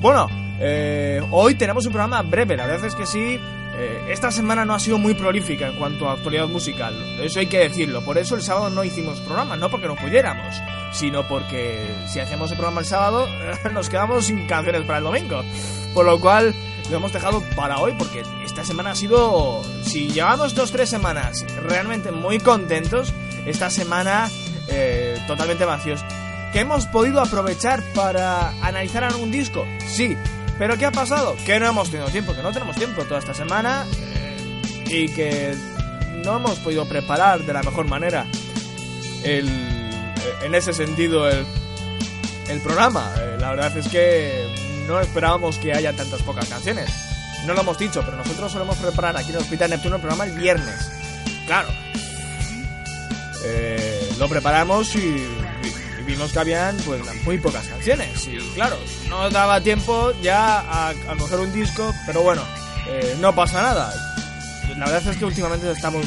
[0.00, 0.28] Bueno,
[0.60, 3.38] eh, hoy tenemos un programa breve, la verdad es que sí.
[3.76, 7.46] eh, esta semana no ha sido muy prolífica en cuanto a actualidad musical, eso hay
[7.46, 8.04] que decirlo.
[8.04, 10.60] Por eso el sábado no hicimos programa, no porque no pudiéramos,
[10.92, 13.26] sino porque si hacemos el programa el sábado
[13.72, 15.42] nos quedamos sin canciones para el domingo.
[15.94, 16.54] Por lo cual
[16.90, 19.62] lo hemos dejado para hoy porque esta semana ha sido...
[19.82, 23.12] Si llevamos dos tres semanas realmente muy contentos,
[23.46, 24.30] esta semana
[24.68, 26.04] eh, totalmente vacíos.
[26.52, 29.66] ¿Que hemos podido aprovechar para analizar algún disco?
[29.86, 30.16] Sí.
[30.58, 31.36] ¿Pero qué ha pasado?
[31.46, 35.54] Que no hemos tenido tiempo, que no tenemos tiempo toda esta semana eh, y que
[36.24, 38.26] no hemos podido preparar de la mejor manera
[39.24, 39.48] el,
[40.42, 41.46] en ese sentido el,
[42.48, 43.10] el programa.
[43.16, 44.44] Eh, La verdad es que
[44.86, 46.90] no esperábamos que haya tantas pocas canciones.
[47.46, 50.24] No lo hemos dicho, pero nosotros solemos preparar aquí en el Hospital Neptuno el programa
[50.24, 50.90] el viernes.
[51.46, 51.68] Claro.
[53.44, 58.26] Eh, lo preparamos y, y vimos que habían pues muy pocas canciones.
[58.26, 58.76] Y claro,
[59.08, 62.42] no daba tiempo ya a, a coger un disco, pero bueno,
[62.88, 63.92] eh, no pasa nada.
[64.76, 66.06] La verdad es que últimamente estamos,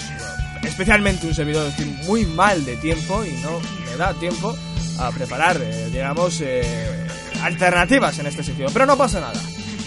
[0.64, 4.56] especialmente un servidor, estoy muy mal de tiempo y no me da tiempo
[5.00, 7.08] a preparar, eh, digamos, eh,
[7.42, 8.70] alternativas en este sentido.
[8.72, 9.42] Pero no pasa nada.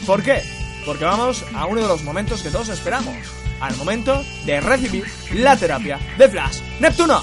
[0.05, 0.43] ¿Por qué?
[0.87, 3.17] Porque vamos a uno de los momentos que todos esperamos.
[3.61, 7.21] Al momento de recibir la terapia de Flash Neptuno.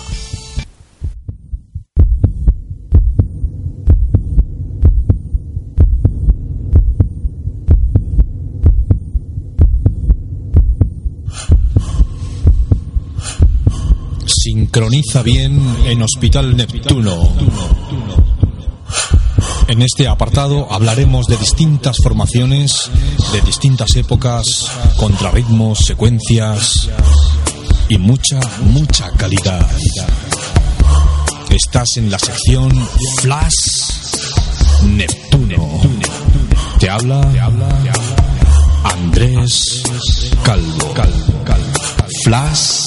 [14.26, 18.23] Sincroniza bien en Hospital Neptuno.
[19.74, 22.92] En este apartado hablaremos de distintas formaciones,
[23.32, 24.46] de distintas épocas,
[24.98, 26.90] contrarritmos, secuencias
[27.90, 29.68] y mucha, mucha calidad.
[31.50, 32.72] Estás en la sección
[33.22, 35.82] Flash Neptuno.
[36.80, 37.22] Te habla,
[38.84, 39.82] Andrés
[40.44, 40.94] Calvo.
[42.24, 42.83] Flash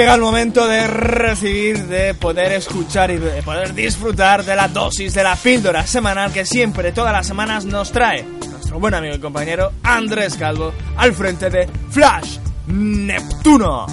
[0.00, 5.12] llega el momento de recibir, de poder escuchar y de poder disfrutar de la dosis
[5.12, 9.18] de la píldora semanal que siempre, todas las semanas, nos trae nuestro buen amigo y
[9.18, 12.38] compañero Andrés Calvo al frente de Flash
[12.68, 13.84] Neptuno.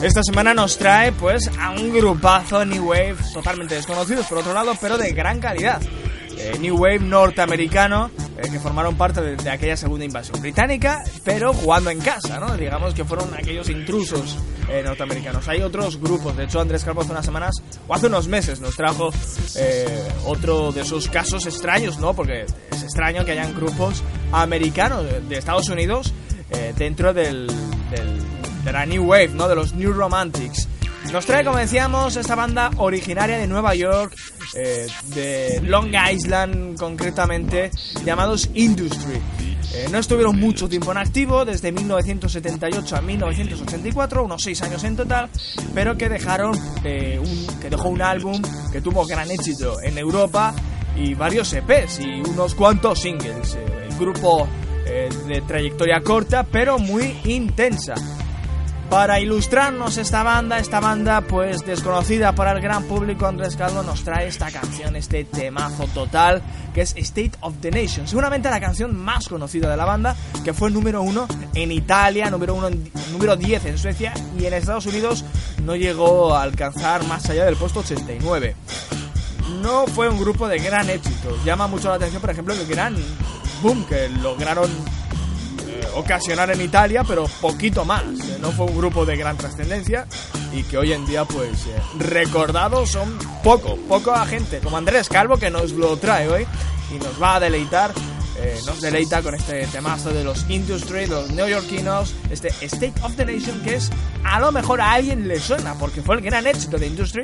[0.00, 4.72] Esta semana nos trae pues a un grupazo New Wave totalmente desconocidos por otro lado,
[4.80, 5.82] pero de gran calidad.
[6.38, 11.90] Eh, New Wave norteamericano eh, que formaron parte de, aquella segunda invasión británica, pero jugando
[11.90, 12.56] en casa, ¿no?
[12.56, 14.36] Digamos que fueron aquellos intrusos
[14.68, 15.48] eh, norteamericanos.
[15.48, 17.56] Hay otros grupos, de hecho Andrés Calvo hace unas semanas,
[17.88, 19.10] o hace unos meses, nos trajo
[20.26, 22.14] otro de esos casos extraños, ¿no?
[22.14, 26.12] Porque es extraño que hayan grupos americanos de, Estados Unidos
[26.76, 27.46] dentro del,
[27.90, 28.18] del-
[28.64, 29.48] de la New Wave, ¿no?
[29.48, 30.68] De los New Romantics.
[31.12, 34.14] Nos trae, como decíamos, esta banda originaria de Nueva York,
[34.54, 37.70] eh, de Long Island concretamente,
[38.04, 39.16] llamados Industry.
[39.72, 44.96] Eh, no estuvieron mucho tiempo en activo, desde 1978 a 1984, unos 6 años en
[44.96, 45.30] total,
[45.74, 46.54] pero que dejaron
[46.84, 50.54] eh, un, que dejó un álbum que tuvo gran éxito en Europa
[50.94, 53.56] y varios EPs y unos cuantos singles.
[53.88, 54.46] El grupo
[54.84, 57.94] de trayectoria corta, pero muy intensa.
[58.90, 64.02] Para ilustrarnos esta banda, esta banda pues desconocida para el gran público, Andrés Calvo nos
[64.02, 68.08] trae esta canción, este temazo total, que es State of the Nation.
[68.08, 72.54] Seguramente la canción más conocida de la banda, que fue número uno en Italia, número
[72.54, 75.22] uno en- número 10 en Suecia y en Estados Unidos
[75.64, 78.56] no llegó a alcanzar más allá del puesto 89
[79.62, 81.36] no fue un grupo de gran éxito.
[81.44, 82.94] Llama mucho la atención, por ejemplo, el gran
[83.62, 84.70] boom que lograron
[85.94, 88.04] ocasionar en Italia, pero poquito más.
[88.40, 90.06] No fue un grupo de gran trascendencia.
[90.52, 95.08] y que hoy en día pues eh, recordados son poco, poco a gente como Andrés
[95.08, 96.46] Calvo que nos lo trae hoy
[96.90, 97.92] y nos va a deleitar,
[98.38, 103.26] eh, nos deleita con este temazo de los Industry, los neoyorquinos, este State of the
[103.26, 103.90] Nation que es
[104.24, 107.22] a lo mejor a alguien le suena porque fue el gran éxito de Industry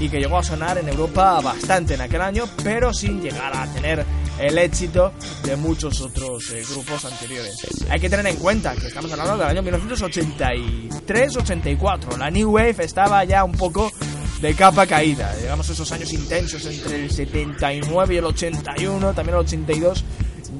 [0.00, 3.66] y que llegó a sonar en Europa bastante en aquel año, pero sin llegar a
[3.72, 4.04] tener
[4.38, 5.12] el éxito
[5.44, 7.56] de muchos otros eh, grupos anteriores.
[7.88, 12.18] Hay que tener en cuenta que estamos hablando del año 1983-84.
[12.18, 13.92] La New Wave estaba ya un poco
[14.40, 15.32] de capa caída.
[15.36, 20.04] Digamos esos años intensos entre el 79 y el 81, también el 82,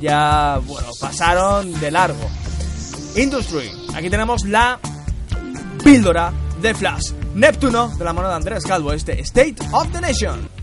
[0.00, 2.30] ya, bueno, pasaron de largo.
[3.16, 4.78] Industry, aquí tenemos la
[5.84, 7.12] píldora de Flash.
[7.34, 10.61] Neptuno, de la mano de Andrés Calvo, este State of the Nation.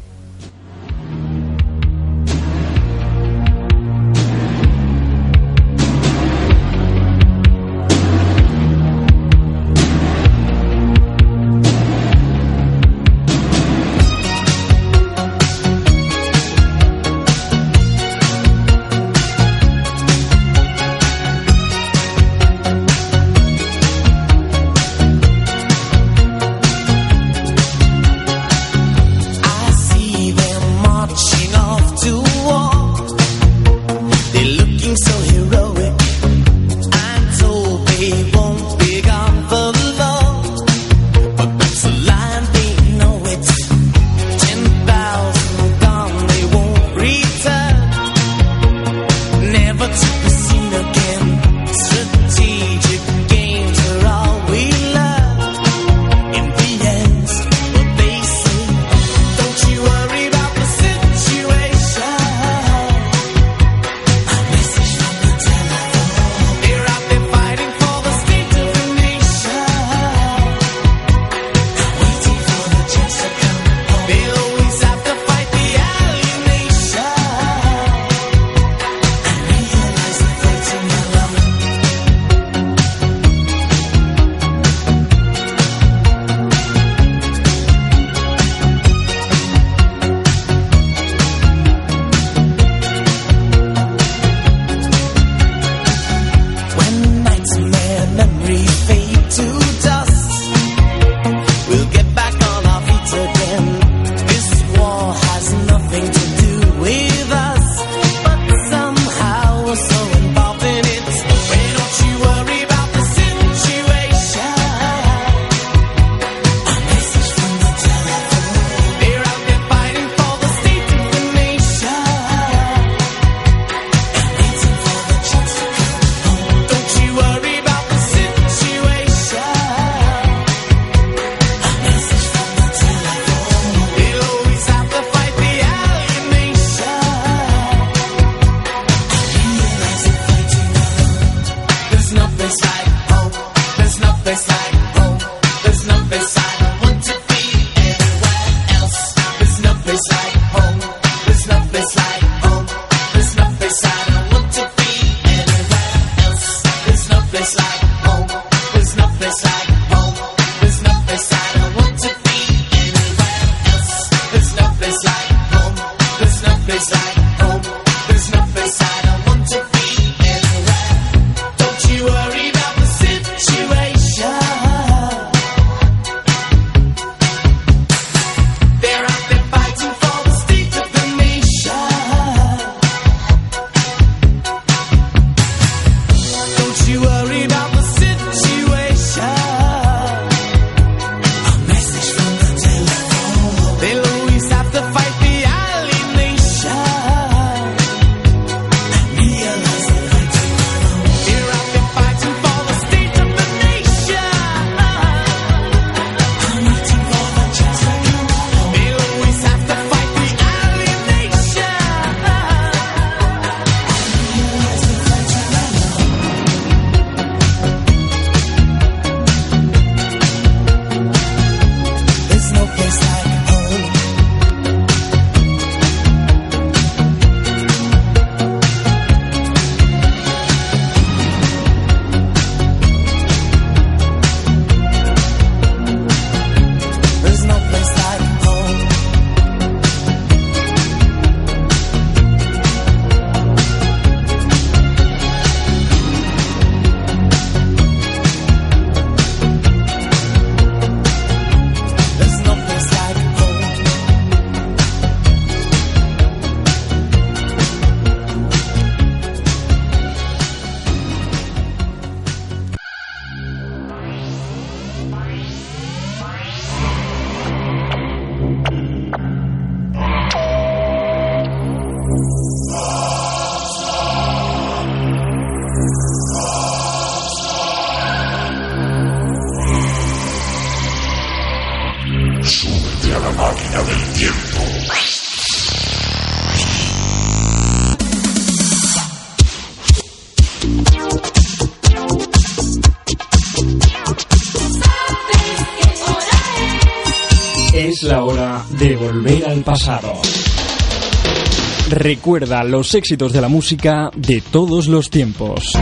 [302.09, 305.73] Recuerda los éxitos de la música de todos los tiempos.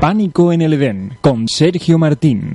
[0.00, 2.49] Pánico en el Edén con Sergio Martín.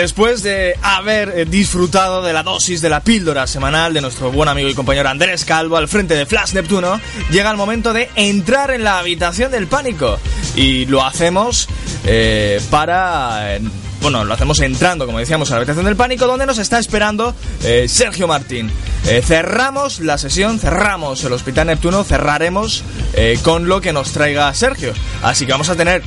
[0.00, 4.48] Después de haber eh, disfrutado de la dosis de la píldora semanal de nuestro buen
[4.48, 6.98] amigo y compañero Andrés Calvo al frente de Flash Neptuno,
[7.30, 10.18] llega el momento de entrar en la habitación del pánico.
[10.56, 11.68] Y lo hacemos
[12.06, 13.58] eh, para...
[14.00, 17.34] bueno, lo hacemos entrando, como decíamos, a la habitación del pánico, donde nos está esperando
[17.62, 18.72] eh, Sergio Martín.
[19.06, 24.52] Eh, cerramos la sesión, cerramos el Hospital Neptuno, cerraremos eh, con lo que nos traiga
[24.54, 24.92] Sergio.
[25.22, 26.02] Así que vamos a tener,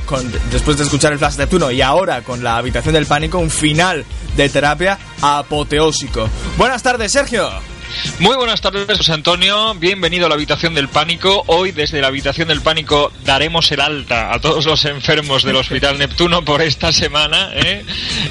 [0.50, 4.04] después de escuchar el Flash Neptuno y ahora con la habitación del pánico, un final
[4.36, 6.28] de terapia apoteósico.
[6.56, 7.73] Buenas tardes, Sergio.
[8.18, 9.74] Muy buenas tardes, José Antonio.
[9.74, 11.44] Bienvenido a la habitación del pánico.
[11.46, 15.98] Hoy, desde la habitación del pánico, daremos el alta a todos los enfermos del Hospital
[15.98, 17.50] Neptuno por esta semana.
[17.54, 17.84] ¿eh?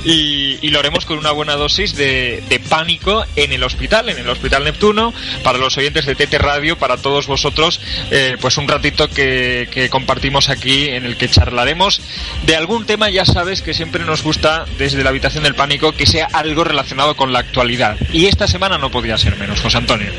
[0.06, 4.28] Y, lo haremos con una buena dosis de, de pánico en el hospital, en el
[4.28, 5.14] Hospital Neptuno,
[5.44, 9.92] para los oyentes de TT Radio, para todos vosotros, eh, pues un ratito que, que
[9.92, 12.02] compartimos aquí en el que charlaremos
[12.48, 13.12] de algún tema.
[13.12, 17.16] Ya sabes que siempre nos gusta, desde la habitación del pánico, que sea algo relacionado
[17.16, 17.98] con la actualidad.
[18.12, 20.10] Y esta semana no podía ser José Antonio.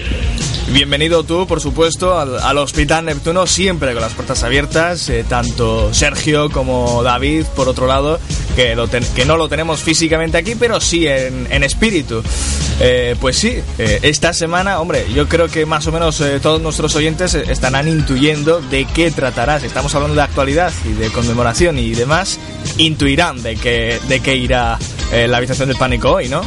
[0.71, 5.93] Bienvenido tú, por supuesto, al, al Hospital Neptuno, siempre con las puertas abiertas, eh, tanto
[5.93, 8.19] Sergio como David, por otro lado,
[8.57, 12.23] que, lo ten- que no lo tenemos físicamente aquí, pero sí en, en espíritu.
[12.81, 16.61] Eh, pues sí, eh, esta semana, hombre, yo creo que más o menos eh, todos
[16.61, 19.61] nuestros oyentes estarán intuyendo de qué tratará.
[19.61, 22.39] Si estamos hablando de actualidad y de conmemoración y demás,
[22.79, 24.79] intuirán de qué, de qué irá
[25.29, 26.43] la habitación del pánico hoy, ¿no?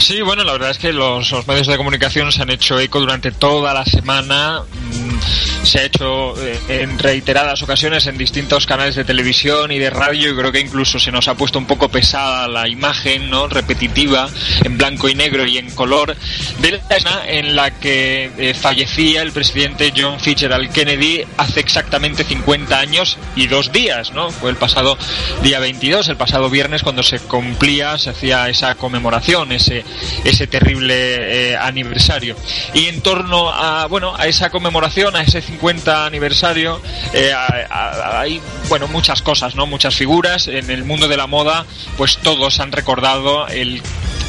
[0.00, 3.00] Sí, bueno, la verdad es que los, los medios de comunicación se han hecho eco
[3.00, 4.60] durante toda la semana.
[4.62, 9.90] Mm, Se ha hecho eh, en reiteradas ocasiones en distintos canales de televisión y de
[9.90, 13.48] radio y creo que incluso se nos ha puesto un poco pesada la imagen, ¿no?
[13.48, 14.28] Repetitiva,
[14.64, 16.16] en blanco y negro y en color,
[16.60, 22.24] de la escena en la que eh, fallecía el presidente John Fitzgerald Kennedy hace exactamente
[22.24, 24.30] 50 años y dos días, ¿no?
[24.30, 24.96] Fue el pasado
[25.42, 29.84] día 22, el pasado viernes, cuando se cumplía, se hacía esa conmemoración, ese,
[30.24, 32.36] ese terrible eh, aniversario.
[32.74, 36.80] Y en torno a, bueno, a esa conmemoración, a ese 50 aniversario,
[37.12, 39.66] eh, hay, bueno, muchas cosas, ¿no?
[39.66, 40.46] Muchas figuras.
[40.46, 41.66] En el mundo de la moda,
[41.96, 43.82] pues todos han recordado el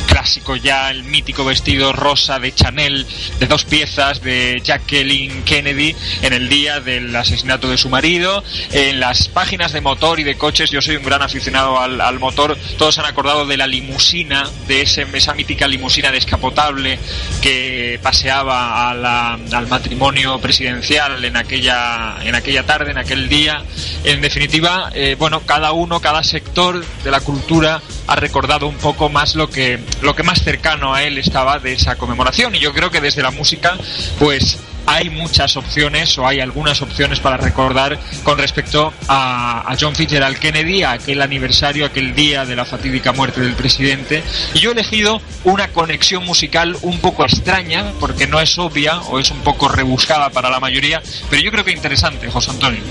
[0.10, 3.06] clásico ya, el mítico vestido rosa de Chanel
[3.40, 8.44] de dos piezas de Jacqueline Kennedy en el día del asesinato de su marido.
[8.72, 12.58] En las páginas de motor y de coches, yo soy un gran aficionado al, motor,
[12.78, 17.00] todos han acordado de la limusina, de ese, esa mítica limusina descapotable
[17.42, 23.64] que paseaba al matrimonio presidencial en aquella, en aquella tarde, en aquel día.
[24.04, 29.10] En definitiva, eh, bueno, cada uno, cada sector de la cultura ha recordado un poco
[29.10, 32.56] más lo que, lo que más cercano a él estaba de esa conmemoración.
[32.56, 33.78] Y yo creo que desde la música,
[34.18, 39.96] pues hay muchas opciones o hay algunas opciones para recordar con respecto a, a John
[39.96, 44.24] Fitzgerald Kennedy, aquel aniversario, aquel día de la fatídica muerte del presidente.
[44.54, 49.20] Y yo he elegido una conexión musical un poco extraña, porque no es obvia o
[49.20, 52.82] es un poco rebuscada para la mayoría, pero yo creo que interesante, José Antonio.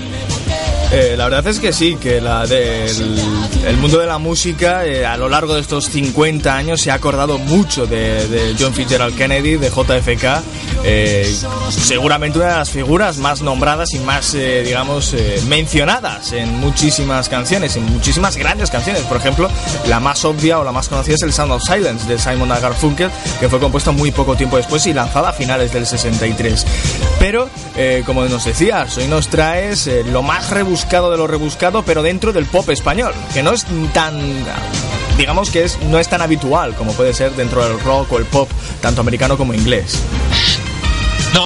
[0.91, 5.17] Eh, la verdad es que sí, que la el mundo de la música eh, a
[5.17, 9.57] lo largo de estos 50 años se ha acordado mucho de, de John Fitzgerald Kennedy,
[9.57, 10.43] de JFK,
[10.83, 11.35] eh,
[11.69, 17.29] seguramente una de las figuras más nombradas y más, eh, digamos, eh, mencionadas en muchísimas
[17.29, 19.03] canciones, en muchísimas grandes canciones.
[19.03, 19.49] Por ejemplo,
[19.87, 23.11] la más obvia o la más conocida es el Sound of Silence de Simon Garfunkel,
[23.39, 26.65] que fue compuesto muy poco tiempo después y lanzada a finales del 63.
[27.19, 32.03] Pero, eh, como nos decías, hoy nos traes lo más rebuscado de lo rebuscado, pero
[32.03, 34.19] dentro del pop español, que no es tan
[35.17, 38.25] digamos que es no es tan habitual como puede ser dentro del rock o el
[38.25, 38.49] pop
[38.81, 39.99] tanto americano como inglés.
[41.33, 41.45] No,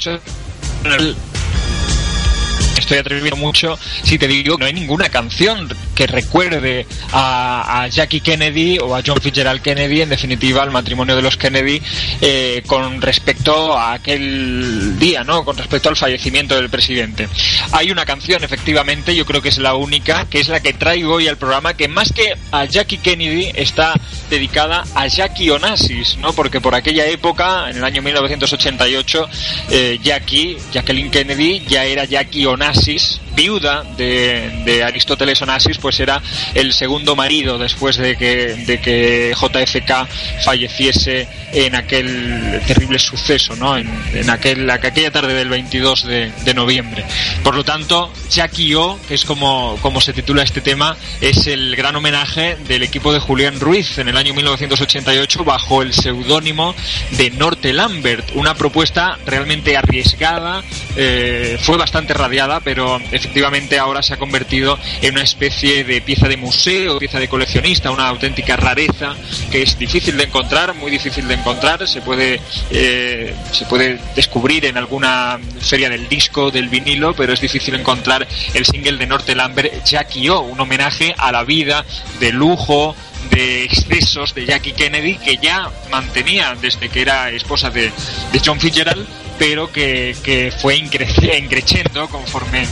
[2.77, 8.21] estoy atreviendo mucho si te digo que no hay ninguna canción que recuerde a, Jackie
[8.21, 11.81] Kennedy o a John Fitzgerald Kennedy, en definitiva al matrimonio de los Kennedy,
[12.21, 15.43] eh, con respecto a aquel día, ¿no?
[15.43, 17.27] Con respecto al fallecimiento del presidente.
[17.71, 21.15] Hay una canción, efectivamente, yo creo que es la única, que es la que traigo
[21.15, 23.93] hoy al programa, que más que a Jackie Kennedy está
[24.29, 26.33] dedicada a Jackie Onassis, ¿no?
[26.33, 29.29] Porque por aquella época, en el año 1988,
[29.69, 36.22] eh, Jackie, Jacqueline Kennedy, ya era Jackie Onassis, viuda de, Aristóteles Onassis, pues era
[36.53, 40.07] el segundo marido después de que, de que JFK
[40.43, 43.77] falleciese en aquel terrible suceso, ¿no?
[43.77, 47.05] En, en aquel, aquella tarde del 22 de, de noviembre.
[47.43, 51.76] Por lo tanto, Jackie O, que es como, como se titula este tema, es el
[51.76, 56.76] gran homenaje del equipo de Julián Ruiz en el año 1988 bajo el seudónimo
[57.11, 60.64] de Norte Lambert, una propuesta realmente arriesgada,
[60.95, 66.27] eh, fue bastante radiada, pero efectivamente ahora se ha convertido en una especie de pieza
[66.27, 69.15] de museo, pieza de coleccionista, una auténtica rareza
[69.49, 74.65] que es difícil de encontrar, muy difícil de encontrar, se puede, eh, se puede descubrir
[74.65, 79.35] en alguna feria del disco, del vinilo, pero es difícil encontrar el single de Norte
[79.35, 81.85] Lambert, Jackie O, un homenaje a la vida
[82.19, 82.93] de lujo,
[83.29, 87.91] de excesos de Jackie Kennedy que ya mantenía desde que era esposa de,
[88.31, 92.67] de John Fitzgerald, pero que, que fue increciendo conforme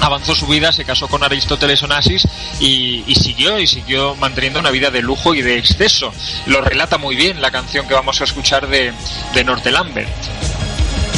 [0.00, 2.26] avanzó su vida, se casó con Aristóteles Onassis
[2.58, 6.12] y, y siguió y siguió manteniendo una vida de lujo y de exceso.
[6.46, 8.92] Lo relata muy bien la canción que vamos a escuchar de,
[9.34, 10.08] de Norte Lambert.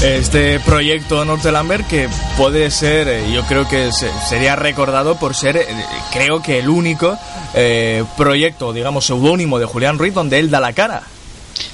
[0.02, 5.36] Este proyecto Norte Lambert que puede ser, eh, yo creo que se- sería recordado por
[5.36, 5.66] ser, eh,
[6.12, 7.16] creo que el único
[7.54, 11.02] eh, proyecto, digamos, seudónimo de Julián Ruiz donde él da la cara.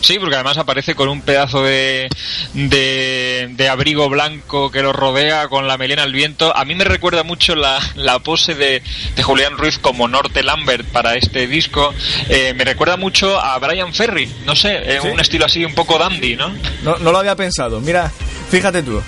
[0.01, 2.09] Sí, porque además aparece con un pedazo de,
[2.55, 6.57] de, de abrigo blanco que lo rodea con la melena al viento.
[6.57, 8.83] A mí me recuerda mucho la, la pose de,
[9.17, 11.93] de Julián Ruiz como Norte Lambert para este disco.
[12.29, 15.09] Eh, me recuerda mucho a Brian Ferry, no sé, eh, ¿Sí?
[15.09, 16.55] un estilo así un poco dandy, ¿no?
[16.83, 18.11] No, no lo había pensado, mira,
[18.51, 19.03] fíjate tú.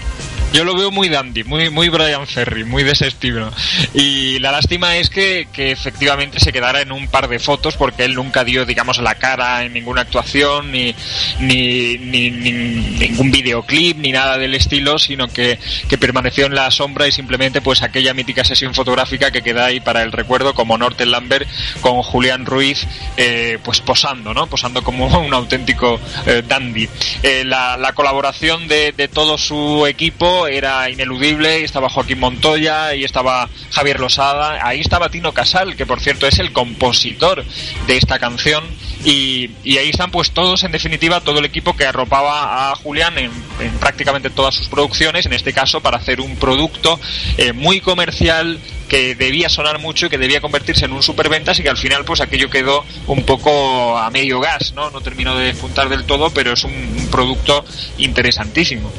[0.52, 3.52] Yo lo veo muy dandy, muy, muy Brian Ferry, muy de.
[3.94, 8.04] Y la lástima es que, que efectivamente se quedara en un par de fotos porque
[8.04, 10.94] él nunca dio, digamos, la cara en ninguna actuación, ni,
[11.38, 15.58] ni, ni- ni ningún videoclip, ni nada del estilo, sino que,
[15.88, 19.80] que permaneció en la sombra y simplemente pues aquella mítica sesión fotográfica que queda ahí
[19.80, 21.48] para el recuerdo como Norte Lambert
[21.80, 22.86] con Julián Ruiz
[23.16, 24.46] eh, pues posando, ¿no?
[24.48, 26.88] Posando como un auténtico eh, dandy.
[27.22, 33.04] Eh, la, la colaboración de, de todo su equipo era ineludible, estaba Joaquín Montoya y
[33.04, 37.44] estaba Javier Losada, ahí estaba Tino Casal, que por cierto es el compositor
[37.86, 38.64] de esta canción,
[39.04, 43.30] y, ahí están pues todos, en definitiva, todo el equipo que arropaba a Julián en,
[43.60, 47.00] en prácticamente todas sus producciones, en este caso para hacer un producto
[47.38, 48.58] eh, muy comercial,
[48.90, 52.04] que debía sonar mucho y que debía convertirse en un superventas y que al final
[52.04, 54.90] pues aquello quedó un poco a medio gas, ¿no?
[54.90, 57.64] No terminó de juntar del todo, pero es un producto
[57.98, 58.90] interesantísimo.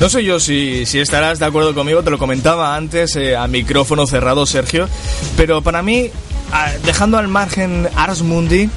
[0.00, 3.46] No sé yo si, si estarás de acuerdo conmigo, te lo comentaba antes eh, a
[3.46, 4.88] micrófono cerrado, Sergio,
[5.36, 6.10] pero para mí,
[6.52, 8.68] a- dejando al margen Ars Mundi,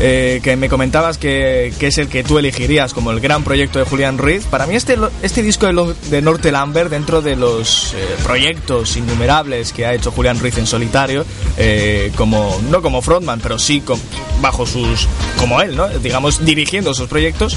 [0.00, 3.78] eh, que me comentabas que, que es el que tú elegirías como el gran proyecto
[3.78, 5.66] de Julián Ruiz, para mí este, este disco
[6.10, 10.66] de, Norte Lambert, dentro de los eh, proyectos innumerables que ha hecho Julián Ruiz en
[10.66, 11.24] solitario,
[11.56, 13.82] eh, como no como frontman, pero sí
[14.40, 15.08] bajo sus
[15.38, 15.88] como él, ¿no?
[15.88, 17.56] Digamos dirigiendo sus proyectos.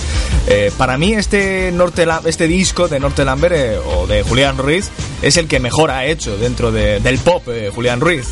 [0.78, 4.90] para mí este Norte este disco de Norte Lambert o de Julián Ruiz
[5.22, 7.44] es el que mejor ha hecho dentro de- del pop
[7.74, 8.28] Julián Ruiz.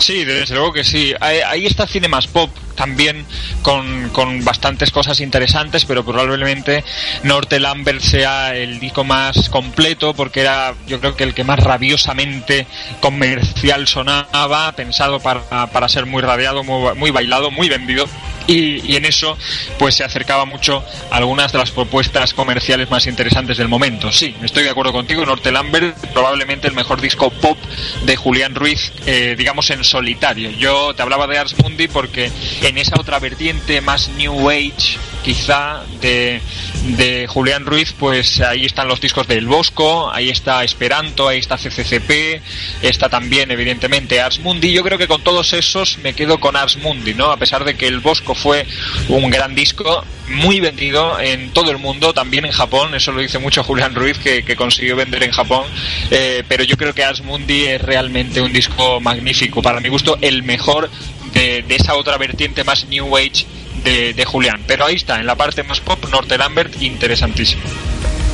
[0.00, 1.12] Sí, desde luego que sí.
[1.20, 3.26] Ahí, está Cinemas Pop también
[3.62, 6.82] con, con bastantes cosas interesantes, pero probablemente
[7.22, 11.60] Norte Lambert sea el disco más completo porque era yo creo que el que más
[11.60, 12.66] rabiosamente
[13.00, 18.06] comercial sonaba, pensado para, para ser muy radiado, muy, muy bailado, muy vendido.
[18.50, 19.38] Y, y en eso
[19.78, 24.10] pues se acercaba mucho a algunas de las propuestas comerciales más interesantes del momento.
[24.12, 27.58] Sí, estoy de acuerdo contigo, Norte Lambert probablemente el mejor disco pop
[28.04, 30.50] de Julián Ruiz, eh, digamos en solitario.
[30.50, 32.30] Yo te hablaba de Ars Mundi porque
[32.62, 36.40] en esa otra vertiente más New Age quizá de,
[36.82, 41.56] de Julián Ruiz, pues ahí están los discos del Bosco, ahí está Esperanto, ahí está
[41.56, 42.42] CCCP,
[42.82, 44.72] está también evidentemente Ars Mundi.
[44.72, 47.30] Yo creo que con todos esos me quedo con Ars Mundi, ¿no?
[47.30, 48.66] A pesar de que el Bosco fue
[49.08, 53.38] un gran disco, muy vendido en todo el mundo, también en Japón, eso lo dice
[53.38, 55.66] mucho Julián Ruiz que, que consiguió vender en Japón,
[56.10, 60.18] eh, pero yo creo que Ars Mundi es realmente un disco magnífico, para mi gusto
[60.20, 60.90] el mejor
[61.32, 63.46] de, de esa otra vertiente más New Age
[63.84, 64.62] de, Julián.
[64.66, 67.62] Pero ahí está, en la parte más pop, Norte Lambert, interesantísimo.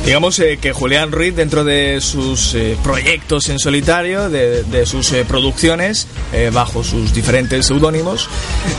[0.07, 5.11] Digamos eh, que Julián Ruiz, dentro de sus eh, proyectos en solitario, de, de sus
[5.11, 8.29] eh, producciones, eh, bajo sus diferentes seudónimos,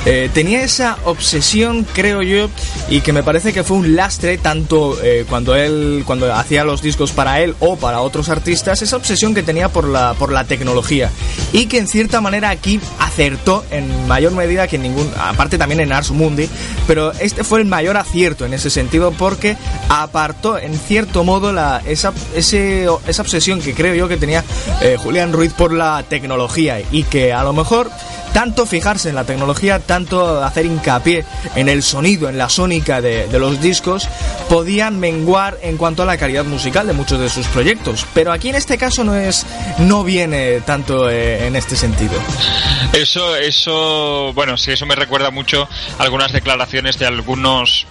[0.06, 2.48] eh, tenía esa obsesión, creo yo,
[2.88, 6.80] y que me parece que fue un lastre tanto eh, cuando él, cuando hacía los
[6.80, 10.44] discos para él o para otros artistas, esa obsesión que tenía por la, por la
[10.44, 11.10] tecnología.
[11.52, 15.80] Y que en cierta manera aquí acertó en mayor medida que en ningún, aparte también
[15.80, 16.48] en Ars Mundi,
[16.86, 19.58] pero este fue el mayor acierto en ese sentido porque
[19.90, 24.44] apartó en cierto modo la, esa, ese, esa obsesión que creo yo que tenía
[24.80, 27.90] eh, Julián Ruiz por la tecnología y que a lo mejor
[28.32, 31.24] tanto fijarse en la tecnología, tanto hacer hincapié
[31.54, 34.08] en el sonido, en la sónica de, de los discos,
[34.48, 38.06] podían menguar en cuanto a la calidad musical de muchos de sus proyectos.
[38.14, 39.46] Pero aquí en este caso no es,
[39.78, 42.14] no viene tanto eh, en este sentido.
[42.92, 45.68] Eso, eso, bueno, sí, eso me recuerda mucho
[45.98, 47.86] algunas declaraciones de algunos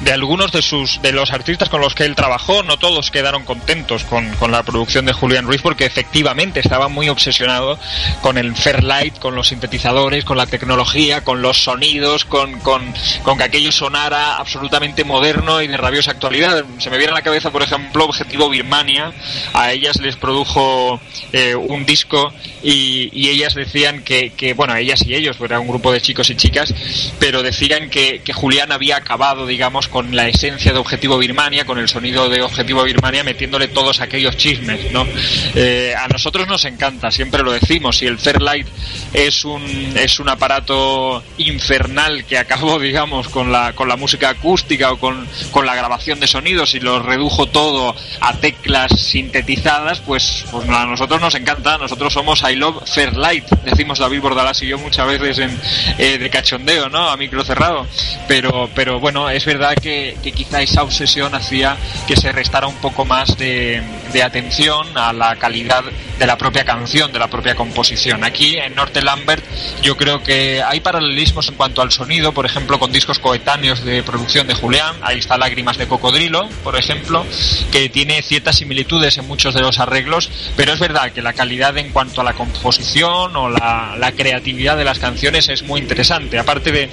[0.00, 3.44] de algunos de sus de los artistas con los que él trabajó no todos quedaron
[3.44, 7.78] contentos con, con la producción de Julian Ruiz porque efectivamente estaba muy obsesionado
[8.22, 9.79] con el Fairlight con los sintetizadores
[10.24, 12.92] con la tecnología con los sonidos con, con,
[13.22, 17.22] con que aquello sonara absolutamente moderno y de rabiosa actualidad se me viene a la
[17.22, 19.12] cabeza por ejemplo Objetivo Birmania
[19.52, 21.00] a ellas les produjo
[21.32, 22.32] eh, un disco
[22.62, 26.36] y, ellas decían que, que bueno ellas y ellos era un grupo de chicos y
[26.36, 26.74] chicas
[27.20, 31.78] pero decían que, que Julián había acabado digamos con la esencia de Objetivo Birmania, con
[31.78, 35.06] el sonido de Objetivo Birmania, metiéndole todos aquellos chismes, ¿no?
[35.54, 38.66] Eh, a nosotros nos encanta, siempre lo decimos, y el Fairlight
[39.12, 39.62] es un,
[39.94, 45.26] es un aparato infernal que acabó, digamos, con la, con la música acústica o con,
[45.50, 50.86] con la grabación de sonidos y lo redujo todo a teclas sintetizadas, pues, pues a
[50.86, 55.38] nosotros nos encanta, nosotros somos I Love Fairlight, decimos David Bordalás y yo muchas veces
[55.38, 55.60] en,
[55.98, 57.08] eh, de cachondeo, ¿no?
[57.08, 57.86] A micro cerrado,
[58.28, 61.76] pero, pero bueno, es verdad que, que quizá esa obsesión hacía
[62.06, 63.82] que se restara un poco más de,
[64.12, 65.84] de atención a la calidad
[66.18, 68.24] de la propia canción, de la propia composición.
[68.24, 69.44] Aquí en Norte Lambert
[69.82, 74.02] yo creo que hay paralelismos en cuanto al sonido, por ejemplo con discos coetáneos de
[74.02, 77.24] producción de Julián, ahí está Lágrimas de Cocodrilo, por ejemplo,
[77.72, 81.76] que tiene ciertas similitudes en muchos de los arreglos, pero es verdad que la calidad
[81.78, 86.38] en cuanto a la composición o la, la creatividad de las canciones es muy interesante,
[86.38, 86.90] aparte de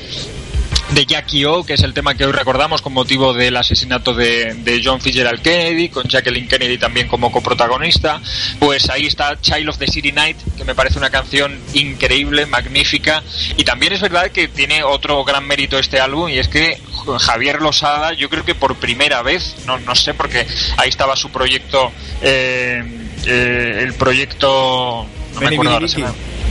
[0.92, 4.54] de Jackie O, que es el tema que hoy recordamos con motivo del asesinato de,
[4.54, 8.22] de, John Fitzgerald Kennedy, con Jacqueline Kennedy también como coprotagonista.
[8.60, 13.24] Pues ahí está Child of the City Night, que me parece una canción increíble, magnífica.
[13.58, 16.80] Y también es verdad que tiene otro gran mérito este álbum, y es que
[17.20, 20.48] Javier Losada, yo creo que por primera vez, no, no sé, porque
[20.78, 21.92] ahí estaba su proyecto,
[22.22, 22.84] eh,
[23.26, 25.06] eh, el proyecto...
[25.34, 25.88] No me acuerdo ahora,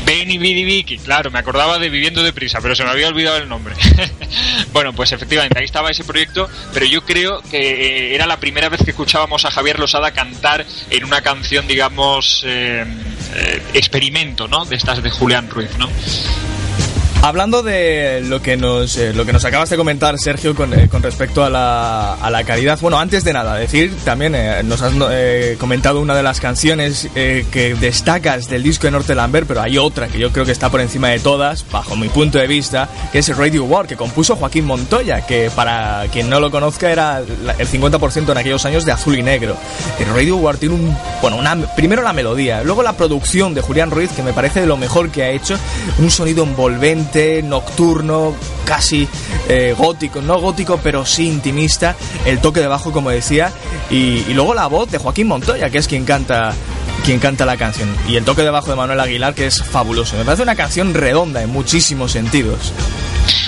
[0.06, 3.48] Benny Bidi Vicky, claro, me acordaba de Viviendo Deprisa, pero se me había olvidado el
[3.48, 3.74] nombre.
[4.72, 8.68] bueno, pues efectivamente, ahí estaba ese proyecto, pero yo creo que eh, era la primera
[8.68, 12.84] vez que escuchábamos a Javier Losada cantar en una canción, digamos, eh,
[13.34, 14.64] eh, experimento, ¿no?
[14.64, 15.88] De estas de Julián Ruiz, ¿no?
[17.22, 20.88] Hablando de lo que nos, eh, lo que nos acabas de comentar, Sergio, con, eh,
[20.88, 22.78] con respecto a la, a la calidad.
[22.80, 27.08] Bueno, antes de nada, decir también, eh, nos has eh, comentado una de las canciones
[27.16, 30.52] eh, que destacas del disco de Norte Lambert, pero hay otra que yo creo que
[30.52, 33.96] está por encima de todas, bajo mi punto de vista, que es Radio War, que
[33.96, 38.84] compuso Joaquín Montoya, que para quien no lo conozca era el 50% en aquellos años
[38.84, 39.56] de azul y negro.
[39.98, 43.90] El Radio War tiene un, bueno, una, primero la melodía, luego la producción de Julián
[43.90, 45.58] Ruiz, que me parece de lo mejor que ha hecho,
[45.98, 47.05] un sonido envolvente,
[47.44, 48.34] nocturno,
[48.64, 49.08] casi
[49.48, 53.52] eh, gótico, no gótico, pero sí intimista, el toque de bajo, como decía,
[53.90, 56.54] y, y luego la voz de Joaquín Montoya, que es quien canta
[57.04, 60.16] quien canta la canción, y el toque de bajo de Manuel Aguilar, que es fabuloso.
[60.16, 62.72] Me parece una canción redonda en muchísimos sentidos.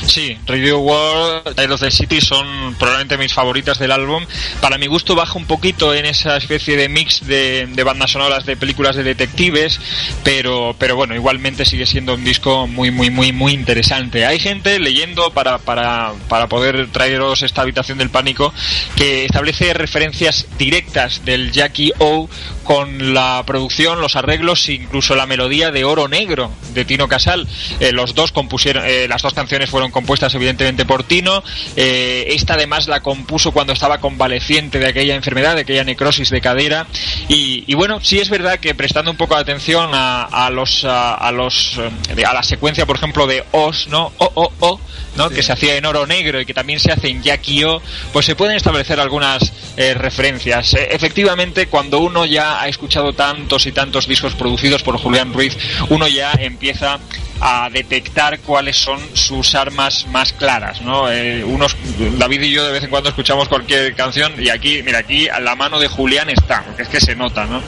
[0.07, 4.25] Sí, Radio World, Tale of the City son probablemente mis favoritas del álbum.
[4.61, 8.47] Para mi gusto baja un poquito en esa especie de mix de, de bandas sonoras
[8.47, 9.79] de películas de detectives,
[10.25, 14.25] pero, pero bueno, igualmente sigue siendo un disco muy, muy, muy, muy interesante.
[14.25, 18.53] Hay gente leyendo para, para, para poder traeros esta habitación del pánico
[18.97, 22.29] que establece referencias directas del Jackie O
[22.65, 27.47] con la producción, los arreglos e incluso la melodía de Oro Negro de Tino Casal.
[27.81, 31.43] Eh, los dos compusieron, eh, las dos canciones fueron compuestas evidentemente por Tino.
[31.77, 36.41] Eh, esta además la compuso cuando estaba convaleciente de aquella enfermedad, de aquella necrosis de
[36.41, 36.87] cadera.
[37.29, 40.85] Y, y bueno, sí es verdad que prestando un poco de atención a, a los
[40.85, 41.79] a, a los
[42.17, 44.13] eh, a la secuencia, por ejemplo, de Os, ¿no?
[44.19, 44.81] O o o,
[45.17, 45.31] ¿no?
[45.31, 47.83] Que se hacía en oro negro y que también se hace en Jackie O,
[48.13, 50.75] pues se pueden establecer algunas eh, referencias.
[50.75, 55.57] Eh, efectivamente, cuando uno ya ha escuchado tantos y tantos discos producidos por Julián Ruiz,
[55.89, 56.99] uno ya empieza
[57.41, 61.11] a detectar cuáles son sus armas más claras, ¿no?
[61.11, 61.77] Eh, unos,
[62.19, 65.41] David y yo de vez en cuando escuchamos cualquier canción y aquí, mira, aquí a
[65.41, 67.63] la mano de Julián está, porque es que se nota, ¿no?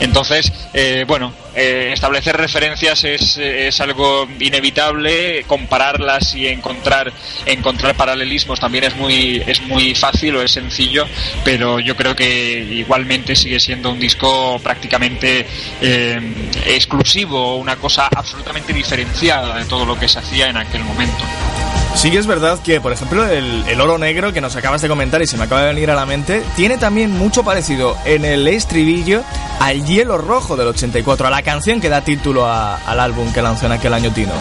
[0.00, 7.12] Entonces, eh, bueno, eh, establecer referencias es, es algo inevitable, compararlas y encontrar
[7.46, 11.06] encontrar paralelismos también es muy es muy fácil o es sencillo,
[11.44, 15.46] pero yo creo que igualmente sigue siendo un disco prácticamente
[15.80, 16.20] eh,
[16.66, 21.24] exclusivo, una cosa absolutamente diferenciada de todo lo que se hacía en aquel momento.
[21.96, 25.22] Sí que es verdad que, por ejemplo, el, oro negro que nos acabas de comentar
[25.22, 28.46] y se me acaba de venir a la mente, tiene también mucho parecido en el
[28.48, 29.22] estribillo
[29.60, 33.64] al hielo rojo del 84, a la canción que da título al álbum que lanzó
[33.64, 34.34] en aquel año Tino.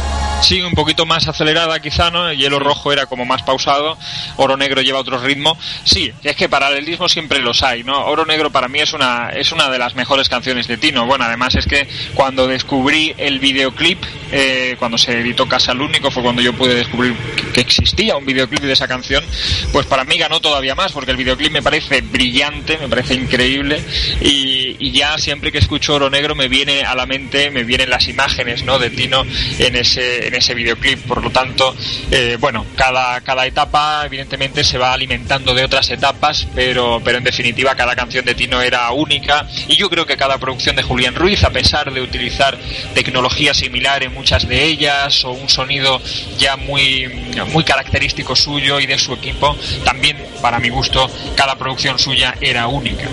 [0.45, 2.29] Sí, un poquito más acelerada quizá, ¿no?
[2.29, 3.97] El hielo rojo era como más pausado,
[4.35, 5.57] oro negro lleva otro ritmo.
[5.83, 8.05] Sí, es que paralelismo siempre los hay, ¿no?
[8.05, 11.07] Oro negro para mí es una, es una de las mejores canciones de Tino.
[11.07, 16.11] Bueno, además es que cuando descubrí el videoclip, eh, cuando se editó Casa al Único,
[16.11, 19.23] fue cuando yo pude descubrir que- que existía un videoclip de esa canción,
[19.71, 23.83] pues para mí ganó todavía más, porque el videoclip me parece brillante, me parece increíble,
[24.21, 27.89] y, y ya siempre que escucho Oro Negro me viene a la mente, me vienen
[27.89, 28.77] las imágenes, ¿no?
[28.77, 29.25] De Tino
[29.57, 31.75] en ese, en ese videoclip, por lo tanto,
[32.11, 37.23] eh, bueno, cada, cada etapa evidentemente se va alimentando de otras etapas, pero, pero en
[37.23, 41.15] definitiva cada canción de Tino era única, y yo creo que cada producción de Julián
[41.15, 42.57] Ruiz, a pesar de utilizar
[42.93, 46.01] tecnología similar en muchas de ellas, o un sonido
[46.37, 47.07] ya muy,
[47.51, 52.67] muy característico suyo y de su equipo, también, para mi gusto, cada producción suya era
[52.67, 53.07] única.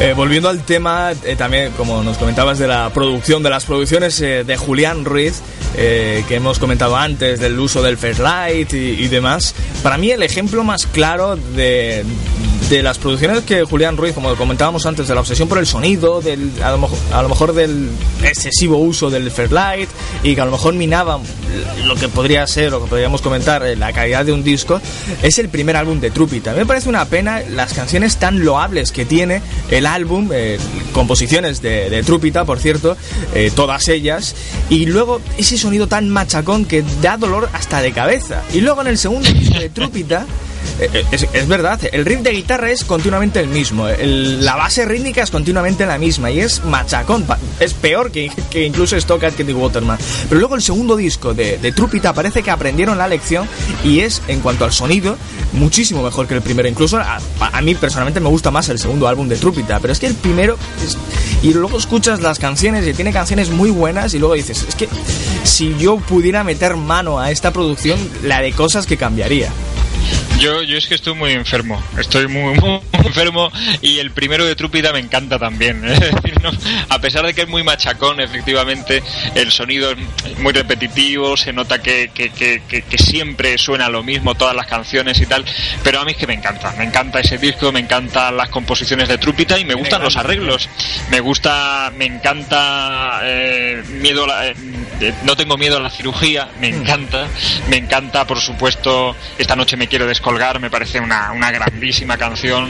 [0.00, 4.18] Eh, volviendo al tema, eh, también como nos comentabas de la producción, de las producciones
[4.18, 5.42] de Julián Ruiz,
[5.76, 10.22] eh, que hemos comentado antes, del uso del Fairlight y, y demás, para mí el
[10.22, 12.04] ejemplo más claro de,
[12.68, 16.20] de las producciones que Julián Ruiz, como comentábamos antes, de la obsesión por el sonido,
[16.20, 17.88] del, a, lo, mejor- a lo mejor del
[18.22, 19.88] excesivo uso del Fairlight
[20.22, 21.18] y que a lo mejor minaba
[21.86, 24.80] lo que podría ser, lo que podríamos comentar, eh, la calidad de un disco,
[25.22, 26.50] es el primer álbum de Trupita.
[26.50, 29.40] A mí me parece una pena las canciones tan loables que tiene
[29.70, 30.58] el álbum, eh,
[30.92, 32.98] composiciones de, de Trupita, por cierto,
[33.34, 34.34] eh, todas ellas,
[34.68, 38.42] y luego ese sonido tan machacón que da dolor hasta de cabeza.
[38.52, 40.26] Y luego en el segundo disco de Trupita,
[41.10, 45.30] es, es verdad, el riff de guitarra es continuamente el mismo, la base rítmica es
[45.30, 47.26] continuamente la misma y es machacón,
[47.60, 49.98] es peor que, que incluso Stockard que The Waterman.
[50.28, 53.48] Pero luego el segundo disco de, de Trupita parece que aprendieron la lección
[53.84, 55.16] y es, en cuanto al sonido,
[55.52, 56.68] muchísimo mejor que el primero.
[56.68, 60.06] Incluso a, mí personalmente me gusta más el segundo álbum de Trupita, pero es que
[60.06, 60.56] el primero...
[61.42, 64.88] y luego escuchas las canciones y tiene canciones muy buenas y luego dices, es que
[65.44, 69.50] si yo pudiera meter mano a esta producción, la de cosas que cambiaría.
[70.38, 73.50] Yo, yo es que estoy muy enfermo, estoy muy, muy enfermo
[73.82, 75.84] y el primero de Trúpida me encanta también.
[75.88, 76.50] Es decir, no,
[76.88, 79.02] a pesar de que es muy machacón, efectivamente,
[79.34, 84.02] el sonido es muy repetitivo, se nota que, que, que, que- que siempre suena lo
[84.04, 85.44] mismo, todas las canciones y tal,
[85.82, 89.08] pero a mí es que me encanta, me encanta ese disco, me encantan las composiciones
[89.08, 90.68] de Trúpita y me gustan los arreglos,
[91.10, 94.54] me gusta, me encanta eh, miedo, a la- eh,
[95.00, 97.26] eh, no tengo miedo a la cirugía, me encanta,
[97.68, 100.06] me encanta, por supuesto, esta noche me quiero
[100.60, 102.68] me parece una, una grandísima canción,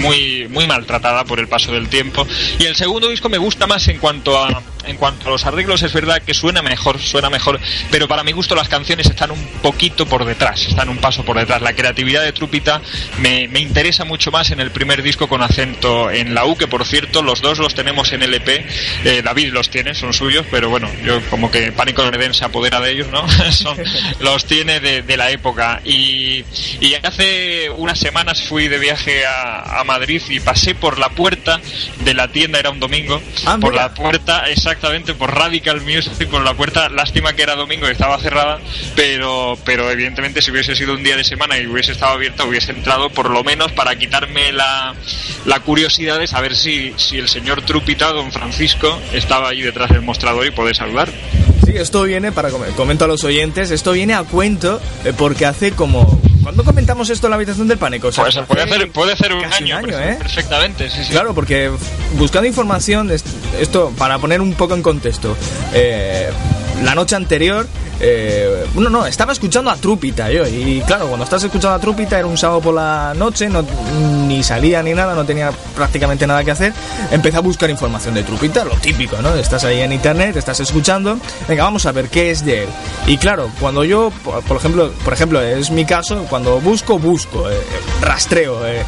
[0.00, 2.26] muy, muy maltratada por el paso del tiempo.
[2.58, 5.82] Y el segundo disco me gusta más en cuanto a, en cuanto a los arreglos,
[5.82, 9.44] es verdad que suena mejor, suena mejor, pero para mi gusto las canciones están un
[9.62, 11.62] poquito por detrás, están un paso por detrás.
[11.62, 12.80] La creatividad de Trupita
[13.18, 16.66] me, me interesa mucho más en el primer disco con acento en la U, que
[16.66, 18.66] por cierto, los dos los tenemos en LP,
[19.04, 22.44] eh, David los tiene, son suyos, pero bueno, yo como que Pánico en Edén se
[22.44, 23.26] apodera de ellos, ¿no?
[23.52, 23.76] Son-
[24.20, 25.80] los tiene de, de la época.
[25.84, 26.44] Y,
[26.80, 31.60] y hace unas semanas fui de viaje a, a Madrid y pasé por la puerta
[32.04, 33.84] de la tienda, era un domingo, Ah, por mira.
[33.84, 38.18] la puerta, exactamente, por Radical Music, por la puerta, lástima que era domingo y estaba
[38.18, 38.58] cerrada,
[38.94, 42.70] pero, pero evidentemente si hubiese sido un día de semana y hubiese estado abierta, hubiese
[42.72, 44.94] entrado por lo menos para quitarme la,
[45.44, 50.02] la curiosidad de saber si, si el señor Trupita, don Francisco, estaba ahí detrás del
[50.02, 51.08] mostrador y poder saludar.
[51.66, 55.46] Sí, esto viene, para com- comento a los oyentes, esto viene a cuento eh, porque
[55.46, 56.20] hace como...
[56.50, 58.08] ¿Cuándo comentamos esto en la habitación del pánico?
[58.08, 60.16] O sea, Pues puede hace hacer, puede hacer un año, un año, ¿eh?
[60.18, 61.12] perfectamente, sí, sí.
[61.12, 61.70] Claro, porque
[62.18, 63.24] buscando información, est-
[63.60, 65.36] esto para poner un poco en contexto,
[65.72, 66.28] eh,
[66.82, 67.68] la noche anterior,
[68.02, 72.18] eh, bueno, no, estaba escuchando a Trupita yo, y claro, cuando estás escuchando a Trupita
[72.18, 73.62] era un sábado por la noche, no,
[74.26, 76.72] ni salía ni nada, no tenía prácticamente nada que hacer,
[77.10, 79.34] empecé a buscar información de Trupita, lo típico, ¿no?
[79.34, 82.68] Estás ahí en internet, estás escuchando, venga, vamos a ver qué es de él.
[83.06, 84.10] Y claro, cuando yo,
[84.48, 87.60] por ejemplo, por ejemplo, es mi caso, cuando busco, busco, eh,
[88.00, 88.84] rastreo, eh,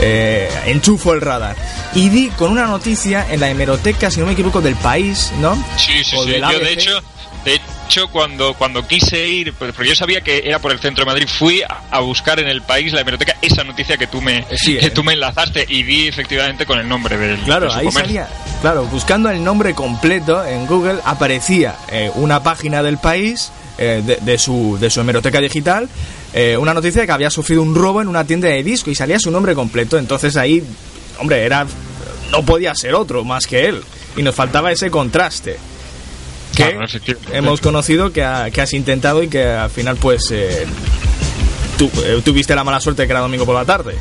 [0.00, 1.56] eh, enchufo el radar.
[1.94, 5.54] Y di con una noticia en la hemeroteca, si no me equivoco, del país, ¿no?
[5.76, 6.34] Sí, sí, O sí.
[6.40, 7.00] Yo, de hecho,
[7.44, 11.04] de hecho cuando, cuando quise ir, pues, porque yo sabía que era por el centro
[11.04, 14.44] de Madrid, fui a, buscar en el país, la hemeroteca, esa noticia que tú me,
[14.56, 14.90] Sí, que eh.
[14.90, 18.28] tú me enlazaste y vi efectivamente con el nombre del Claro, de ahí salía.
[18.60, 24.16] Claro, buscando el nombre completo en Google aparecía eh, una página del país eh, de,
[24.16, 25.88] de su, de su hemeroteca digital,
[26.32, 28.94] eh, una noticia de que había sufrido un robo en una tienda de disco y
[28.94, 29.98] salía su nombre completo.
[29.98, 30.62] Entonces ahí,
[31.20, 31.66] hombre, era
[32.30, 33.82] no podía ser otro más que él
[34.16, 35.56] y nos faltaba ese contraste.
[36.56, 36.78] que Claro,
[37.32, 40.66] hemos conocido que, ha- que has intentado y que al final pues eh,
[41.78, 43.94] tú, eh, tuviste la mala suerte de que era domingo por la tarde.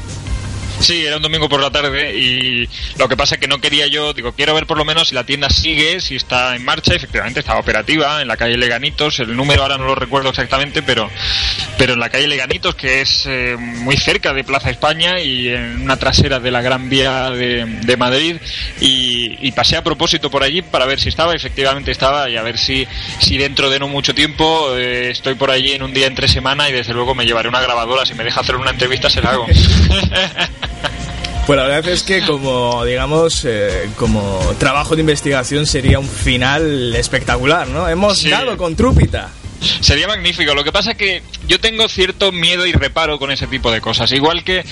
[0.84, 3.88] Sí, era un domingo por la tarde y lo que pasa es que no quería
[3.88, 6.94] yo, digo, quiero ver por lo menos si la tienda sigue, si está en marcha,
[6.94, 11.10] efectivamente estaba operativa en la calle Leganitos, el número ahora no lo recuerdo exactamente, pero,
[11.78, 15.84] pero en la calle Leganitos, que es eh, muy cerca de Plaza España y en
[15.84, 18.38] una trasera de la Gran Vía de, Madrid.
[18.82, 22.42] Y, y pasé a propósito por allí para ver si estaba, efectivamente estaba y a
[22.42, 22.86] ver si,
[23.20, 26.68] si dentro de no mucho tiempo eh, estoy por allí en un día entre semana
[26.70, 29.32] y desde luego me llevaré una grabadora, si me deja hacer una entrevista se la
[29.32, 29.48] hago.
[31.46, 36.96] Pues la verdad es que como, digamos, eh, como trabajo de investigación sería un final
[36.96, 37.90] espectacular, ¿no?
[37.90, 38.30] Hemos Sí.
[38.30, 39.30] dado con Trúpita.
[39.82, 40.54] Sería magnífico.
[40.54, 43.82] Lo que pasa es que yo tengo cierto miedo y reparo con ese tipo de
[43.82, 44.12] cosas.
[44.12, 44.64] Igual que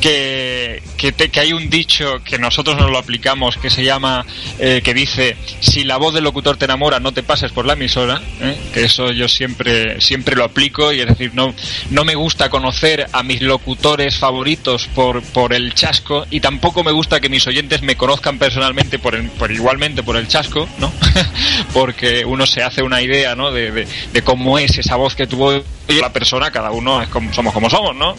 [0.00, 4.24] que, que, te- que hay un dicho que nosotros nos lo aplicamos que se llama,
[4.58, 7.74] eh, que dice, si la voz del locutor te enamora, no te pases por la
[7.74, 8.20] emisora.
[8.40, 8.56] ¿eh?
[8.72, 11.54] Que eso yo siempre siempre lo aplico y es decir, no
[11.90, 16.92] no me gusta conocer a mis locutores favoritos por por el chasco y tampoco me
[16.92, 20.92] gusta que mis oyentes me conozcan personalmente por, el- por igualmente por el chasco, ¿no?
[21.72, 23.50] Porque uno se hace una idea, ¿no?
[23.52, 27.34] De, de, de cómo es esa voz que tuvo la persona, cada uno es como,
[27.34, 28.14] somos como somos, ¿no?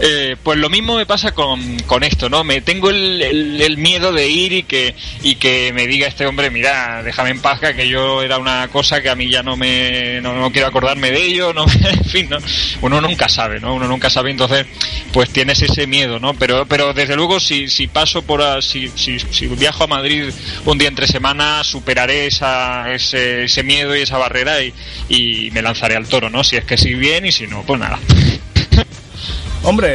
[0.00, 2.44] Eh, pues lo mismo me pasa con, con esto, ¿no?
[2.44, 4.94] Me tengo el, el- el miedo de ir y que,
[5.24, 9.02] y que me diga este hombre, mira, déjame en paz, que yo era una cosa
[9.02, 12.28] que a mí ya no me, no, no quiero acordarme de ello, no, en fin,
[12.30, 12.38] ¿no?
[12.82, 13.74] Uno nunca sabe, ¿no?
[13.74, 14.64] Uno nunca sabe, entonces,
[15.12, 16.34] pues tienes ese miedo, ¿no?
[16.34, 20.30] Pero, pero desde luego, si, si paso por, a- si, si, si viajo a Madrid
[20.66, 24.72] un día entre semana, superaré esa, ese, ese miedo y esa barrera y,
[25.08, 26.44] y me lanzaré al toro, ¿no?
[26.44, 27.98] Si es que sí bien y si no, pues nada.
[29.64, 29.88] Hombre,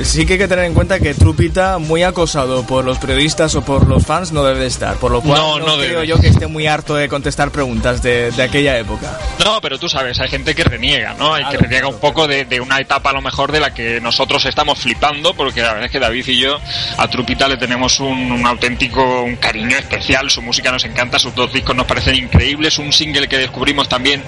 [0.00, 3.54] eh, sí que hay que tener en cuenta que Trupita, muy acosado por los periodistas
[3.54, 4.96] o por los fans, no debe de estar.
[4.96, 6.06] Por lo cual No, no, no creo debe.
[6.06, 9.18] yo que esté muy harto de contestar preguntas de, de aquella época.
[9.44, 11.32] No, pero tú sabes, hay gente que reniega, ¿no?
[11.32, 13.72] Hay que Claro, reniega un poco de, de una etapa a lo mejor de la
[13.72, 16.58] que nosotros estamos flipando, porque la verdad es que David y yo
[16.98, 21.34] a Trupita le tenemos un, un auténtico un cariño especial, su música nos encanta, sus
[21.34, 24.22] dos discos nos parecen increíbles, un single que descubrimos también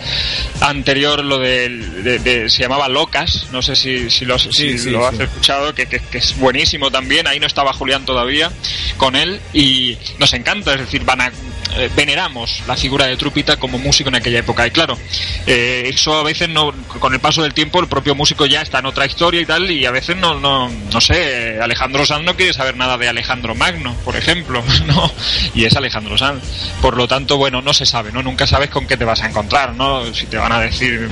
[0.60, 1.68] anterior, lo de,
[2.20, 5.86] de- se llamaba Locas, no sé si, si, lo, si Sí, lo has escuchado, que,
[5.86, 8.50] que- que es buenísimo también, ahí no estaba Julián todavía
[8.96, 11.32] con él y nos encanta, es decir, van a,
[11.76, 14.98] eh, veneramos la figura de Trupita como músico en aquella época y claro,
[15.46, 18.80] eh, eso a veces no, con el paso del tiempo el propio músico ya está
[18.80, 22.36] en otra historia y tal y a veces no, no, no sé, Alejandro Sanz no
[22.36, 25.10] quiere saber nada de Alejandro Magno, por ejemplo, no,
[25.54, 26.42] y es Alejandro Sanz,
[26.80, 28.22] por lo tanto, bueno, no se sabe, ¿no?
[28.22, 30.12] Nunca sabes con qué te vas a encontrar, ¿no?
[30.12, 31.08] Si te van a decir,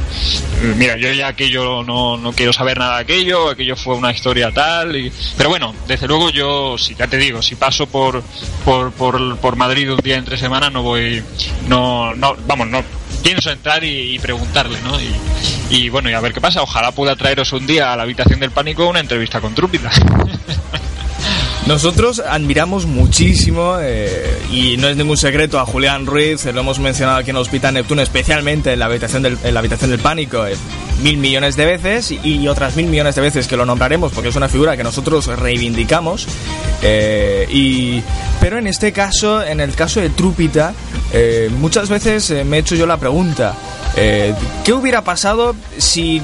[0.62, 4.10] eh, mira, yo ya aquello no, no quiero saber nada de aquello, aquello fue una
[4.10, 5.12] historia tal, y...
[5.36, 8.22] pero bueno, desde luego yo, si ya te digo, si paso por,
[8.64, 11.22] por, por, por Madrid un día entre semana, no voy,
[11.68, 12.82] no, no, vamos, no,
[13.22, 15.00] pienso entrar y, preguntarle, ¿no?
[15.00, 15.14] Y,
[15.70, 18.40] y bueno, y a ver qué pasa, ojalá pueda traeros un día a la habitación
[18.40, 19.90] del pánico una entrevista con Trúpita.
[21.66, 26.80] Nosotros admiramos muchísimo, eh, y no es ningún secreto, a Julián Ruiz, eh, lo hemos
[26.80, 30.00] mencionado aquí en el Hospital Neptuno, especialmente en la habitación del, en la habitación del
[30.00, 30.56] pánico, eh,
[31.02, 34.36] mil millones de veces, y, otras mil millones de veces que lo nombraremos, porque es
[34.36, 36.26] una figura que nosotros reivindicamos.
[36.82, 38.02] eh, y,
[38.40, 40.72] pero en este caso, en el caso de Trúpita,
[41.58, 43.54] muchas veces me he hecho yo la pregunta,
[43.94, 46.22] ¿qué hubiera pasado si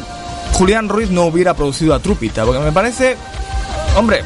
[0.52, 2.44] Julián Ruiz no hubiera producido a Trúpita?
[2.44, 3.16] Porque me parece
[3.96, 4.22] Hombre,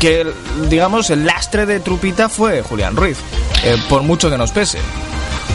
[0.00, 0.26] que
[0.70, 3.18] digamos el lastre de Trupita fue Julián Ruiz,
[3.62, 4.78] eh, por mucho que nos pese.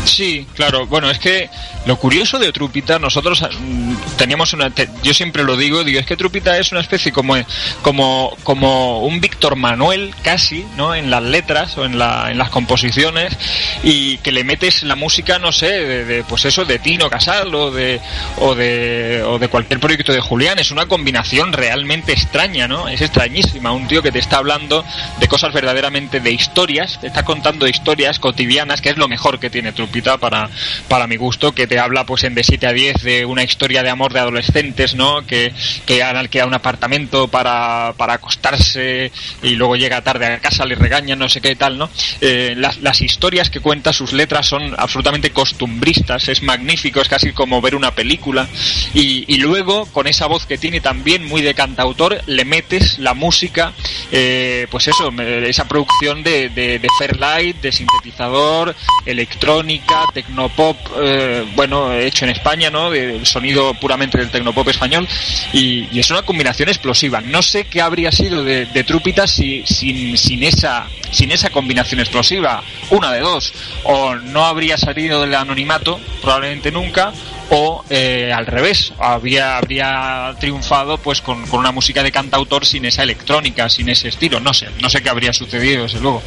[0.03, 0.85] Sí, claro.
[0.85, 1.49] Bueno, es que
[1.85, 4.69] lo curioso de Trupita, nosotros mm, teníamos una.
[4.69, 7.35] te- yo siempre lo digo, digo, es que Trupita es una especie como,
[7.81, 10.93] como, como un Víctor Manuel, casi, ¿no?
[10.93, 13.35] En las letras o en, la, en las composiciones,
[13.84, 15.67] y que le metes la música, no sé,
[16.05, 17.99] de, pues eso, de Tino Casal o de,
[18.38, 20.59] o, de, o de cualquier proyecto de Julián.
[20.59, 22.88] Es una combinación realmente extraña, ¿no?
[22.88, 23.72] Es extrañísima.
[23.72, 24.85] Un tío que te está hablando
[25.19, 29.49] de cosas verdaderamente de historias, te está contando historias cotidianas, que es lo mejor que
[29.49, 29.85] tiene Trupita
[30.20, 30.49] para,
[30.88, 33.84] para mi gusto, que te habla pues en de 7 a 10 de una historia
[33.84, 35.26] de amor de adolescentes, ¿no?
[35.26, 35.53] Que,
[35.86, 40.76] que han alquilado un apartamento para, para acostarse y luego llega tarde a casa, le
[40.76, 41.90] regañan, no sé qué tal, ¿no?
[42.22, 47.32] Eh, las, las historias que cuenta, sus letras son absolutamente costumbristas, es magnífico, es casi
[47.32, 48.48] como ver una película
[48.94, 53.14] y, y luego con esa voz que tiene también muy de cantautor, le metes la
[53.14, 53.74] música,
[54.12, 58.76] eh, pues eso, esa producción de, de, de Fairlight, de sintetizador,
[59.06, 59.65] electrónica,
[60.14, 62.90] tecnopop, eh, bueno, hecho en España, ¿no?
[62.90, 65.08] Del sonido puramente del tecnopop español
[65.54, 67.22] y, y es una combinación explosiva.
[67.22, 72.00] No sé qué habría sido de, de Trúpita si, sin, sin, esa, sin esa combinación
[72.00, 72.64] explosiva.
[72.90, 73.54] Una de dos.
[73.84, 77.12] O no habría salido del anonimato, probablemente nunca,
[77.50, 82.86] o eh, al revés, habría, habría triunfado pues con, con una música de cantautor sin
[82.86, 84.40] esa electrónica, sin ese estilo.
[84.40, 86.22] No sé, no sé qué habría sucedido, desde luego.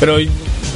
[0.00, 0.18] Pero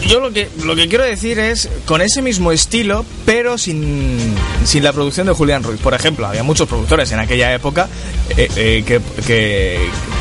[0.07, 4.83] yo lo que, lo que quiero decir es con ese mismo estilo, pero sin, sin
[4.85, 5.81] la producción de Julián Ruiz.
[5.81, 7.89] Por ejemplo, había muchos productores en aquella época
[8.37, 9.79] eh, eh, que, que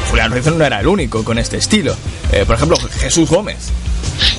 [0.10, 1.96] Julián Ruiz no era el único con este estilo.
[2.32, 3.70] Eh, por ejemplo, Jesús Gómez.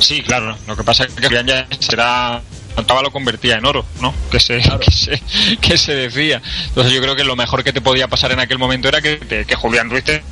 [0.01, 0.57] Sí, claro.
[0.67, 2.43] Lo que pasa es que Julián ya será
[2.77, 4.15] cantaba lo convertía en oro, ¿no?
[4.31, 5.23] Que se, que se,
[5.61, 6.41] que se decía.
[6.69, 9.17] Entonces yo creo que lo mejor que te podía pasar en aquel momento era que,
[9.17, 10.23] te- que Julián Ruiz te-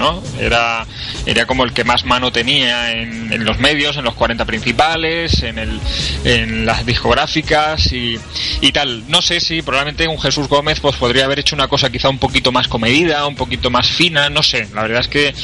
[0.00, 0.20] ¿no?
[0.40, 0.84] Era,
[1.26, 5.42] era como el que más mano tenía en, en los medios, en los 40 principales,
[5.42, 5.78] en, el,
[6.24, 8.18] en las discográficas y,
[8.62, 9.04] y tal.
[9.08, 12.18] No sé si probablemente un Jesús Gómez pues podría haber hecho una cosa quizá un
[12.18, 14.68] poquito más comedida, un poquito más fina, no sé.
[14.74, 15.34] La verdad es que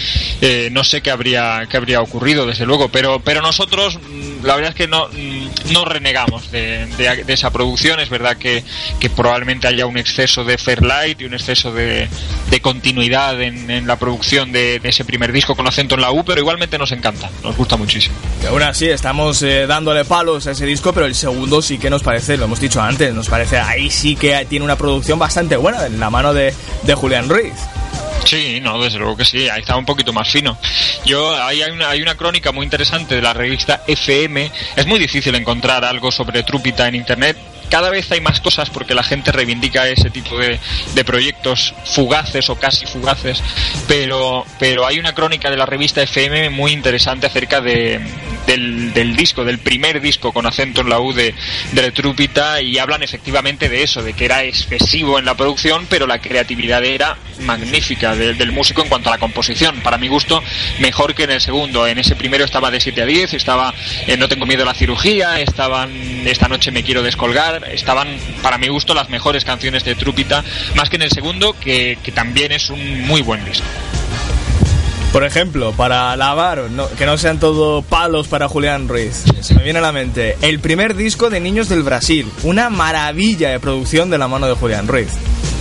[0.40, 2.88] eh, no sé qué habría, qué habría ocurrido, desde luego.
[2.88, 7.32] Pero, pero nosotros, mm, la verdad es que no, mm, no renegamos de, de- de
[7.34, 8.00] esa producción.
[8.00, 8.64] Es verdad que,
[8.98, 12.08] que probablemente haya un exceso de Fairlight y un exceso de,
[12.50, 16.10] de continuidad en, en la producción de, de ese primer disco con acento en la
[16.10, 18.16] U, pero igualmente nos encanta, nos gusta muchísimo.
[18.40, 21.90] Que aún así estamos eh, dándole palos a ese disco, pero el segundo sí que
[21.90, 25.56] nos parece, lo hemos dicho antes, nos parece ahí sí que tiene una producción bastante
[25.56, 27.54] buena en la mano de, de Julián Ruiz.
[28.24, 30.58] Sí, no, desde luego que sí, ahí está un poquito más fino.
[31.04, 34.50] Yo, ahí hay una, hay una crónica muy interesante de la revista FM.
[34.74, 37.36] Es muy difícil encontrar algo sobre Trúpita en internet.
[37.70, 40.58] Cada vez hay más cosas porque la gente reivindica ese tipo de,
[41.04, 43.42] proyectos fugaces o casi fugaces,
[43.86, 48.00] pero, pero hay una crónica de la revista FM muy interesante acerca de,
[48.46, 51.34] del, disco, del primer disco con acento en la U de,
[51.72, 56.06] de Trúpita y hablan efectivamente de eso, de que era excesivo en la producción, pero
[56.06, 59.80] la creatividad era magnífica de- del músico en cuanto a la composición.
[59.80, 60.42] Para mi gusto,
[60.80, 61.86] mejor que en el segundo.
[61.86, 63.74] En ese primero estaba de 7 a 10, estaba
[64.18, 68.08] No tengo miedo a la cirugía, estaban Esta noche me quiero descolgar, estaban
[68.42, 70.42] para mi gusto las mejores canciones de Trúpita,
[70.74, 73.64] más que en el segundo, que, que también es un muy buen disco.
[75.12, 79.24] Por ejemplo, para lavar, no- que no sean todo palos para Julián Ruiz.
[79.40, 83.50] Se me viene a la mente el primer disco de Niños del Brasil, una maravilla
[83.50, 85.08] de producción de la mano de Julián Ruiz.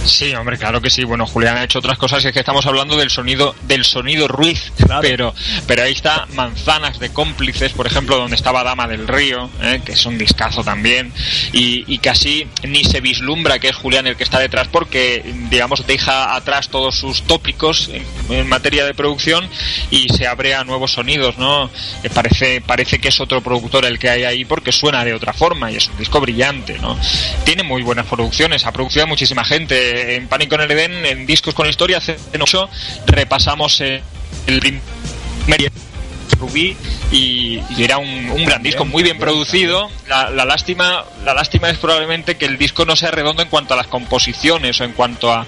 [0.05, 1.03] Sí, hombre, claro que sí.
[1.03, 4.27] Bueno, Julián ha hecho otras cosas y es que estamos hablando del sonido del sonido
[4.27, 4.71] Ruiz,
[5.01, 5.33] pero
[5.67, 9.81] pero ahí está Manzanas de cómplices, por ejemplo, donde estaba Dama del Río, ¿eh?
[9.83, 11.11] que es un discazo también
[11.53, 15.85] y, y casi ni se vislumbra que es Julián el que está detrás porque digamos
[15.87, 19.49] deja atrás todos sus tópicos en, en materia de producción
[19.89, 21.69] y se abre a nuevos sonidos, ¿no?
[22.03, 25.33] Eh, parece parece que es otro productor el que hay ahí porque suena de otra
[25.33, 26.97] forma y es un disco brillante, ¿no?
[27.43, 29.94] Tiene muy buenas producciones, ha producido a muchísima gente.
[29.95, 32.69] En Pánico en el Edén, en Discos con Historia, hace ocho,
[33.05, 34.01] repasamos eh,
[34.47, 35.71] el primer
[36.39, 36.75] Rubí
[37.11, 39.89] y, y era un, un gran disco muy bien producido.
[40.07, 43.73] la, la lástima la lástima es probablemente que el disco no sea redondo en cuanto
[43.73, 45.45] a las composiciones o en cuanto a,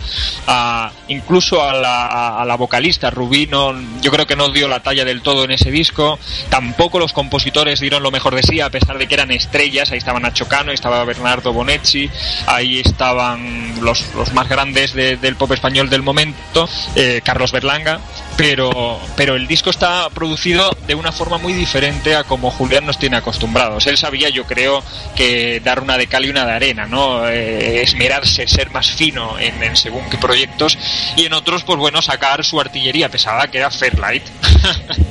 [0.47, 3.09] a- incluso a la, a- a la vocalista.
[3.09, 6.17] Rubí no, yo creo que no dio la talla del todo en ese disco.
[6.49, 9.91] Tampoco los compositores dieron lo mejor de sí a pesar de que eran estrellas.
[9.91, 12.09] Ahí estaba Nacho Cano estaba Bernardo Bonetti
[12.47, 17.99] ahí estaban los, los más grandes de- del pop español del momento eh, Carlos Berlanga
[18.37, 22.99] pero, pero el disco está producido de una forma muy diferente a como Julián nos
[22.99, 23.87] tiene acostumbrados.
[23.87, 24.83] Él sabía, yo creo,
[25.15, 27.27] que dar una de cal y una de arena, ¿no?
[27.27, 30.77] Eh, esmerarse, ser más fino en, en según qué proyectos
[31.15, 34.23] y en otros, pues bueno, sacar su artillería pesada, que era Fairlight.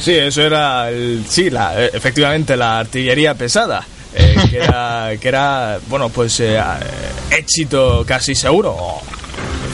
[0.00, 3.86] Sí, eso era, el- sí, la, eh, efectivamente la artillería pesada.
[4.14, 6.62] eh, que, era, que era, bueno, pues eh, eh,
[7.36, 8.78] éxito casi seguro.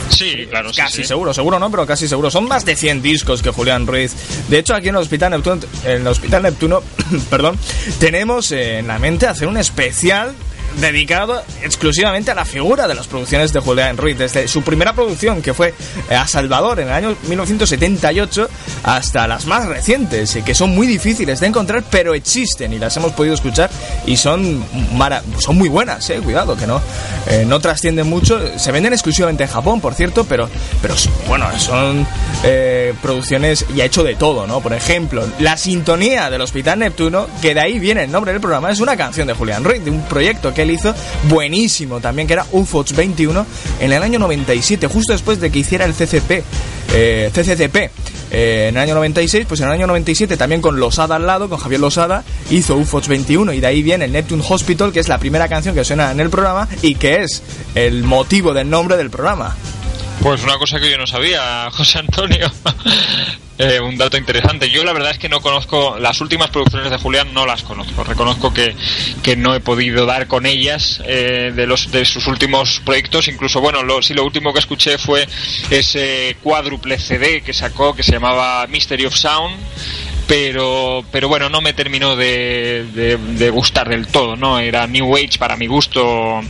[0.09, 1.03] Sí, claro, sí, Casi sí.
[1.03, 2.29] seguro, seguro no, pero casi seguro.
[2.31, 4.13] Son más de 100 discos que Julián Ruiz.
[4.49, 6.81] De hecho, aquí en el Hospital Neptuno, en el Hospital Neptuno
[7.29, 7.57] perdón,
[7.99, 10.33] tenemos en la mente hacer un especial
[10.75, 14.17] dedicado exclusivamente a la figura de las producciones de Julián Ruiz.
[14.17, 15.73] Desde su primera producción, que fue
[16.09, 18.49] eh, A Salvador en el año 1978,
[18.83, 23.13] hasta las más recientes, que son muy difíciles de encontrar, pero existen y las hemos
[23.13, 23.69] podido escuchar
[24.05, 24.63] y son,
[25.39, 26.81] son muy buenas, eh, cuidado, que no,
[27.27, 28.39] eh, no trascienden mucho.
[28.57, 30.49] Se venden exclusivamente en Japón, por cierto, pero,
[30.81, 30.95] pero
[31.27, 32.07] bueno, son
[32.43, 34.61] eh, producciones y ha hecho de todo, ¿no?
[34.61, 38.71] Por ejemplo, la sintonía del Hospital Neptuno, que de ahí viene el nombre del programa,
[38.71, 40.93] es una canción de Julián Ruiz, de un proyecto que él hizo
[41.29, 43.45] buenísimo también, que era UFOX 21,
[43.79, 46.43] en el año 97, justo después de que hiciera el CCP,
[46.93, 47.91] eh, CCCP.
[48.31, 51.47] eh, en el año 96, pues en el año 97 también con Losada al lado,
[51.47, 55.07] con Javier Losada, hizo UFOX 21 y de ahí viene el Neptune Hospital, que es
[55.07, 57.41] la primera canción que suena en el programa y que es
[57.75, 59.55] el motivo del nombre del programa.
[60.21, 62.51] Pues una cosa que yo no sabía, José Antonio.
[63.59, 64.69] Eh, un dato interesante.
[64.69, 68.03] Yo la verdad es que no conozco las últimas producciones de Julián, no las conozco.
[68.03, 68.75] Reconozco que,
[69.23, 73.27] que no he podido dar con ellas eh, de los de sus últimos proyectos.
[73.27, 75.27] Incluso, bueno, lo, sí, lo último que escuché fue
[75.71, 79.57] ese cuádruple CD que sacó que se llamaba Mystery of Sound.
[80.27, 84.59] Pero, pero bueno, no me terminó de, de- de gustar del todo, ¿no?
[84.59, 86.41] Era New Age para mi gusto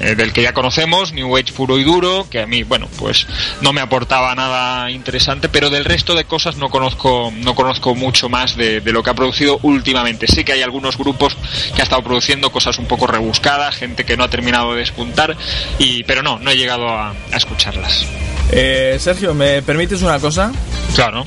[0.00, 3.26] eh, del que ya conocemos, New Age puro y duro, que a mí, bueno, pues
[3.60, 8.28] no me aportaba nada interesante, pero del resto de cosas no conozco, no conozco mucho
[8.28, 10.26] más de, de lo que ha producido últimamente.
[10.26, 11.36] Sí que hay algunos grupos
[11.74, 15.36] que ha estado produciendo cosas un poco rebuscadas, gente que no ha terminado de despuntar,
[15.78, 18.06] y, pero no, no he llegado a, a escucharlas.
[18.50, 20.52] Eh, Sergio, ¿me permites una cosa?
[20.94, 21.26] Claro.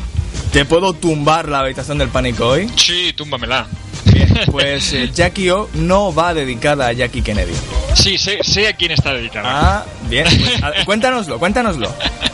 [0.51, 2.69] ¿Te puedo tumbar la habitación del pánico hoy?
[2.75, 3.67] Sí, túmbamela.
[4.49, 7.53] Pues eh, Jackie O no va dedicada a Jackie Kennedy.
[7.93, 9.49] Sí, sé, sé a quién está dedicada.
[9.51, 10.25] Ah, bien.
[10.25, 11.77] Pues, a- cuéntanoslo, cuéntanos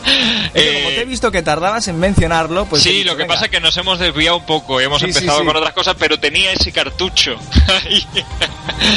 [0.05, 2.85] Como te he visto que tardabas en mencionarlo, pues...
[2.85, 3.33] Eh, sí, dicho, lo que venga.
[3.33, 5.45] pasa es que nos hemos desviado un poco, hemos Sí, sí, empezado sí.
[5.45, 7.37] con otras cosas, pero tenía ese cartucho.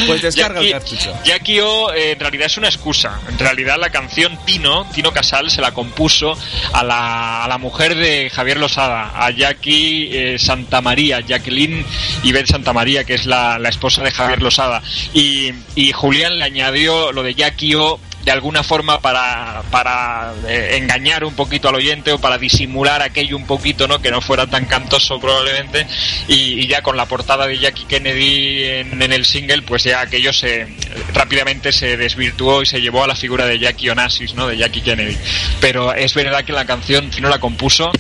[0.07, 1.15] Pues descarga el Jackie- cartucho.
[1.25, 3.21] Jackie O eh, en realidad es una excusa.
[3.29, 6.37] En realidad la canción Tino, Tino Casal, se la compuso
[6.73, 11.85] a la, a la mujer de Javier Losada, a Jackie eh, Santamaría, Jacqueline
[12.23, 14.83] Ibet Santamaría, que es la, la esposa de Javier Losada.
[15.15, 20.77] Y, y Julián le añadió lo de Jackie O de alguna forma para, para eh,
[20.77, 24.03] engañar un poquito al oyente o para disimular aquello un poquito, ¿no?
[24.03, 25.87] Que no fuera tan cantoso probablemente.
[26.29, 30.35] Y, ya con la portada de Jackie Kennedy en, en el single, pues ya aquello
[30.35, 30.67] se
[31.15, 34.47] rápidamente se desvirtuó y se llevó a la figura de Jackie Onassis, ¿no?
[34.47, 35.17] De Jackie Kennedy.
[35.63, 37.91] Pero es verdad que la canción no la compuso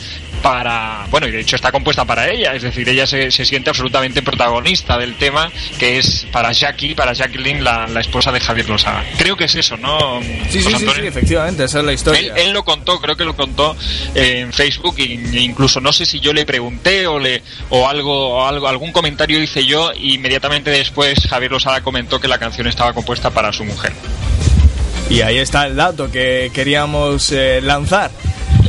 [0.42, 3.70] para bueno y de hecho está compuesta para ella es decir ella se, se siente
[3.70, 8.68] absolutamente protagonista del tema que es para Jackie para Jacqueline la, la esposa de Javier
[8.68, 10.20] Losada creo que es eso no
[10.50, 12.34] Sí, sí, sí, sí, efectivamente, esa es la Él, historia.
[12.36, 13.76] él lo contó, creo que lo contó
[14.14, 15.04] en Facebook e
[15.42, 19.42] incluso no sé si yo le pregunté o le o algo o algo algún comentario
[19.42, 23.64] hice yo y inmediatamente después Javier Losada comentó que la canción estaba compuesta para su
[23.64, 23.92] mujer.
[25.10, 28.10] Y ahí está el dato que queríamos eh, lanzar.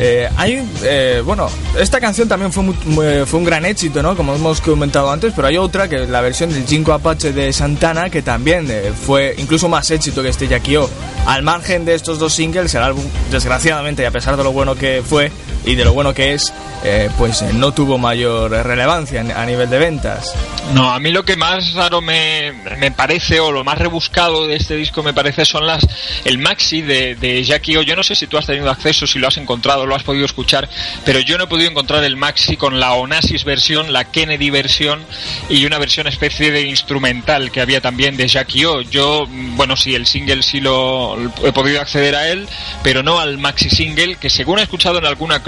[0.02, 4.16] Eh, hay, eh, bueno, esta canción también fue, fue un gran éxito, ¿no?
[4.16, 7.52] Como hemos comentado antes, pero hay otra que es la versión del Jinko Apache de
[7.52, 10.90] Santana que también eh, fue incluso más éxito que este Jackie O.
[11.26, 14.76] Al margen de estos dos singles, el álbum, desgraciadamente, y a pesar de lo bueno
[14.76, 15.34] que fue
[15.66, 16.54] y de lo bueno que es,
[16.84, 20.34] eh, pues eh, no tuvo mayor relevancia a nivel de ventas.
[20.74, 24.56] No, a mí lo que más raro me, me parece, o lo más rebuscado de
[24.56, 25.86] este disco me parece, son las
[26.26, 27.82] el maxi de, de Jackie O.
[27.82, 30.26] Yo no sé si tú has tenido acceso, si lo has encontrado, lo has podido
[30.26, 30.70] escuchar,
[31.06, 35.04] pero yo no he podido encontrar el maxi con la Onassis versión, la Kennedy versión
[35.50, 38.82] y una versión especie de instrumental que había también de Jackie O.
[38.82, 42.48] Yo, bueno, sí, el single sí lo he podido acceder a él,
[42.84, 45.42] pero no al maxi single, que según he escuchado en alguna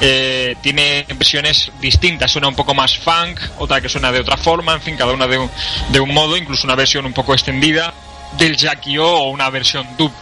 [0.00, 2.34] eh, tiene versiones distintas.
[2.36, 5.26] Una un poco más funk, otra que suena de otra forma, en fin, cada una
[5.26, 5.50] de un,
[5.90, 7.92] de un modo, incluso una versión un poco extendida
[8.38, 10.12] del Jackie O una versión dub.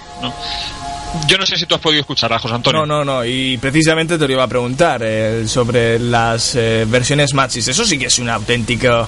[1.27, 2.85] Yo no sé si tú has podido escuchar a José Antonio.
[2.87, 3.25] No, no, no.
[3.25, 7.69] Y precisamente te lo iba a preguntar eh, sobre las eh, versiones maxis.
[7.69, 9.07] Eso sí que es una auténtica,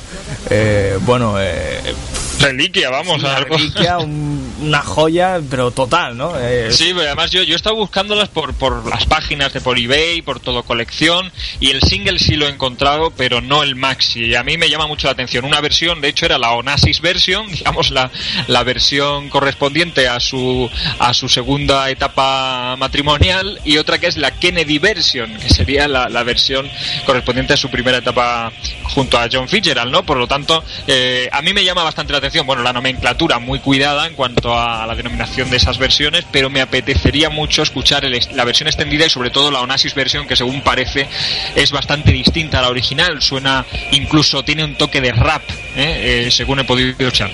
[0.48, 1.94] eh, bueno, eh,
[2.38, 3.54] Reliquia, vamos una algo.
[3.56, 6.32] reliquia, un- una joya, pero total, ¿no?
[6.38, 9.78] Eh, Sí, pero además yo, yo he estado buscándolas por, por las páginas de por
[9.78, 14.24] eBay, por todo colección, y el single sí lo he encontrado, pero no el maxi.
[14.26, 15.44] Y a mí me llama mucho la atención.
[15.44, 18.10] Una versión, de hecho, era la Onassis version, digamos la,
[18.46, 20.68] la versión correspondiente a su,
[20.98, 26.20] a su segunda etapa matrimonial, y otra que es la Kennedy version, que sería la,
[26.22, 26.68] versión
[27.06, 28.52] correspondiente a su primera etapa
[28.84, 30.04] junto a John Fitzgerald, ¿no?
[30.04, 33.58] Por lo tanto, eh, a mí me llama bastante la atención, bueno, la nomenclatura muy
[33.58, 38.20] cuidada en cuanto a la denominación de esas versiones, pero me apetecería mucho escuchar el
[38.34, 41.08] la versión extendida y sobre todo la Onassis versión, que según parece
[41.54, 45.42] es bastante distinta a la original, suena, incluso tiene un toque de rap,
[45.76, 46.26] ¿eh?
[46.26, 47.30] Eh, según he podido escuchar.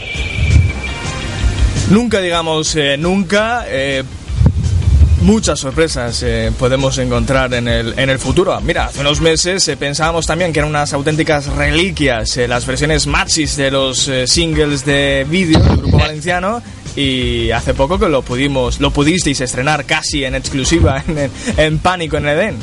[1.91, 3.65] Nunca digamos nunca.
[5.27, 8.59] Muchas sorpresas eh, podemos encontrar en el, en el futuro.
[8.61, 13.07] Mira, hace unos meses eh, pensábamos también que eran unas auténticas reliquias eh, las versiones
[13.09, 16.63] maxis de los eh, singles de vídeo del grupo valenciano.
[16.95, 21.79] Y hace poco que lo pudimos, lo pudisteis estrenar casi en exclusiva en, en- en
[21.79, 22.57] Pánico en Edén.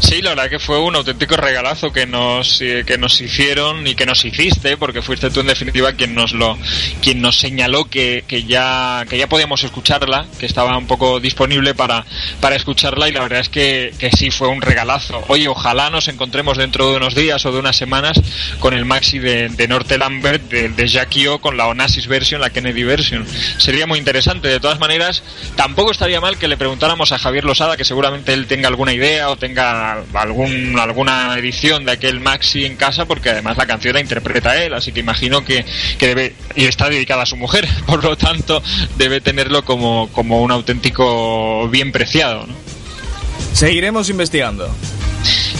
[0.00, 3.94] Sí, la verdad que fue un auténtico regalazo que nos eh, que nos hicieron y
[3.94, 6.58] que nos hiciste, porque fuiste tú en definitiva quien nos lo
[7.02, 11.74] quien nos señaló que, que ya que ya podíamos escucharla, que estaba un poco disponible
[11.74, 12.04] para
[12.40, 15.22] para escucharla y la verdad es que, que sí fue un regalazo.
[15.28, 18.20] Oye, ojalá nos encontremos dentro de unos días o de unas semanas
[18.58, 22.40] con el maxi de, de Norte Lambert de, de Jackie O con la Onassis version,
[22.40, 23.26] la Kennedy version.
[23.58, 24.48] Sería muy interesante.
[24.48, 25.22] De todas maneras,
[25.56, 29.28] tampoco estaría mal que le preguntáramos a Javier Losada, que seguramente él tenga alguna idea
[29.28, 34.00] o tenga algún, alguna edición de aquel maxi en casa, porque además la canción la
[34.00, 35.64] interpreta él, así que imagino que,
[35.98, 38.62] que debe, y está dedicada a su mujer, por lo tanto
[38.96, 42.46] debe tenerlo como, como un auténtico bien preciado.
[42.46, 42.54] ¿no?
[43.52, 44.70] Seguiremos investigando.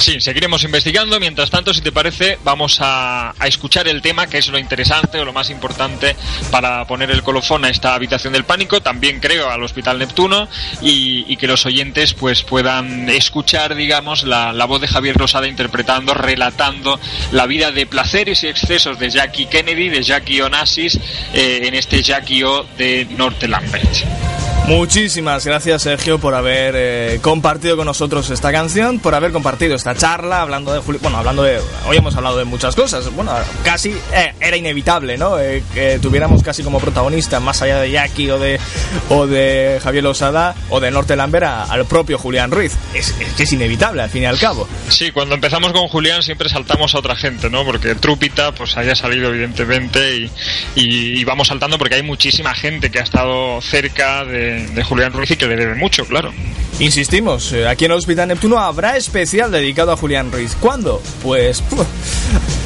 [0.01, 1.21] Sí, seguiremos investigando.
[1.21, 5.27] Mientras tanto, si te parece, vamos a, escuchar el tema, que es lo interesante o
[5.27, 6.17] lo más importante
[6.51, 8.81] para poner el colofón a esta habitación del pánico.
[8.81, 10.49] También creo al Hospital Neptuno
[10.81, 16.15] y, que los oyentes pues puedan escuchar, digamos, la, la, voz de Javier Rosada interpretando,
[16.15, 16.99] relatando
[17.33, 20.99] la vida de placeres y excesos de Jackie Kennedy, de Jackie Onassis,
[21.35, 24.50] eh, en este Jackie O de Norte Lambert.
[24.71, 29.97] Muchísimas gracias Sergio por haber eh, compartido con nosotros esta canción, por haber compartido esta
[29.97, 33.33] charla hablando de Julio, bueno, hablando de hoy hemos hablado de muchas cosas, bueno,
[33.65, 35.41] casi eh, era inevitable, ¿no?
[35.41, 38.61] Eh, que tuviéramos casi como protagonista más allá de Jackie o de
[39.09, 42.77] o de Javier Losada o de Norte Lambert a, al propio Julián Ruiz.
[42.95, 44.69] Es, es, es inevitable al fin y al cabo.
[44.89, 47.65] Sí, cuando empezamos con Julián siempre saltamos a otra gente, ¿no?
[47.65, 50.31] Porque Trúpita pues haya salido evidentemente y,
[50.77, 55.31] y vamos saltando porque hay muchísima gente que ha estado cerca de de Julián Ruiz
[55.31, 56.33] y que le debe mucho, claro.
[56.79, 60.57] Insistimos, eh, aquí en el Hospital Neptuno habrá especial dedicado a Julián Ruiz.
[60.61, 61.03] ¿Cuándo?
[61.23, 61.63] Pues...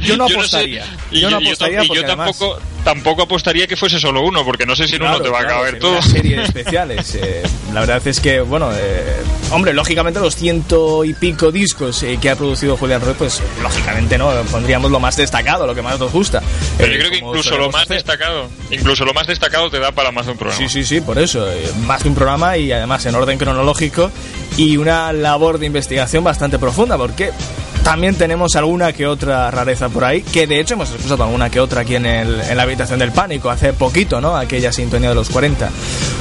[0.00, 0.84] Yo no apostaría.
[1.12, 2.84] yo, no sé, y yo, apostaría tampoco, además...
[2.84, 5.40] tampoco apostaría que fuese solo uno, porque no sé si en claro, uno te va
[5.40, 5.92] claro, a caber todo.
[5.92, 7.14] Una serie de especiales.
[7.14, 7.42] eh,
[7.72, 12.30] la verdad es que, bueno, eh, hombre, lógicamente los ciento y pico discos eh, que
[12.30, 16.12] ha producido Julián Ruiz, pues lógicamente no pondríamos lo más destacado, lo que más nos
[16.12, 16.42] gusta.
[16.76, 17.96] Pero yo creo que incluso lo más hacer.
[17.96, 20.58] destacado, incluso lo más destacado te da para más de un programa.
[20.58, 24.10] Sí, sí, sí, por eso, eh, más de un programa y además en orden cronológico
[24.56, 27.30] y una labor de investigación bastante profunda, porque
[27.88, 31.58] también tenemos alguna que otra rareza por ahí, que de hecho hemos escuchado alguna que
[31.58, 34.36] otra aquí en, el, en la habitación del pánico, hace poquito, ¿no?
[34.36, 35.70] Aquella sintonía de los 40.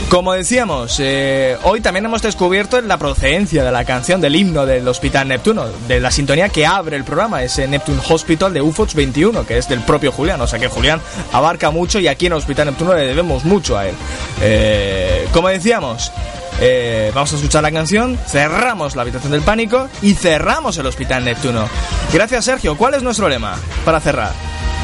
[0.07, 4.88] Como decíamos, eh, hoy también hemos descubierto la procedencia de la canción del himno del
[4.88, 9.45] Hospital Neptuno, de la sintonía que abre el programa, ese Neptune Hospital de UFOX 21,
[9.45, 11.02] que es del propio Julián, o sea que Julián
[11.34, 13.95] abarca mucho y aquí en el Hospital Neptuno le debemos mucho a él.
[14.41, 16.14] Eh, como decíamos,
[16.59, 21.25] eh, vamos a escuchar la canción, cerramos la habitación del pánico y cerramos el Hospital
[21.25, 21.67] Neptuno.
[22.11, 23.55] Gracias Sergio, ¿cuál es nuestro lema
[23.85, 24.31] para cerrar?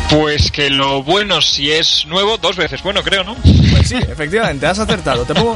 [0.09, 3.35] Pues que lo bueno si es nuevo, dos veces bueno creo, ¿no?
[3.71, 5.25] Pues sí, efectivamente, has acertado.
[5.25, 5.55] Te pongo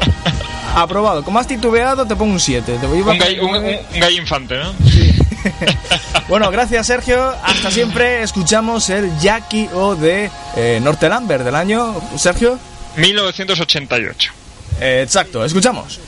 [0.76, 1.24] aprobado.
[1.24, 2.78] Como has titubeado, te pongo un 7.
[2.80, 4.74] Te voy a un, gall, un, un, infante, ¿no?
[4.90, 5.14] Sí.
[6.28, 7.34] bueno, gracias Sergio.
[7.44, 12.60] Hasta siempre escuchamos el Jackie O de eh, Norte Lambert del año, Sergio.
[12.96, 14.37] 1988.
[14.80, 16.00] Eh, exacto, escuchamos.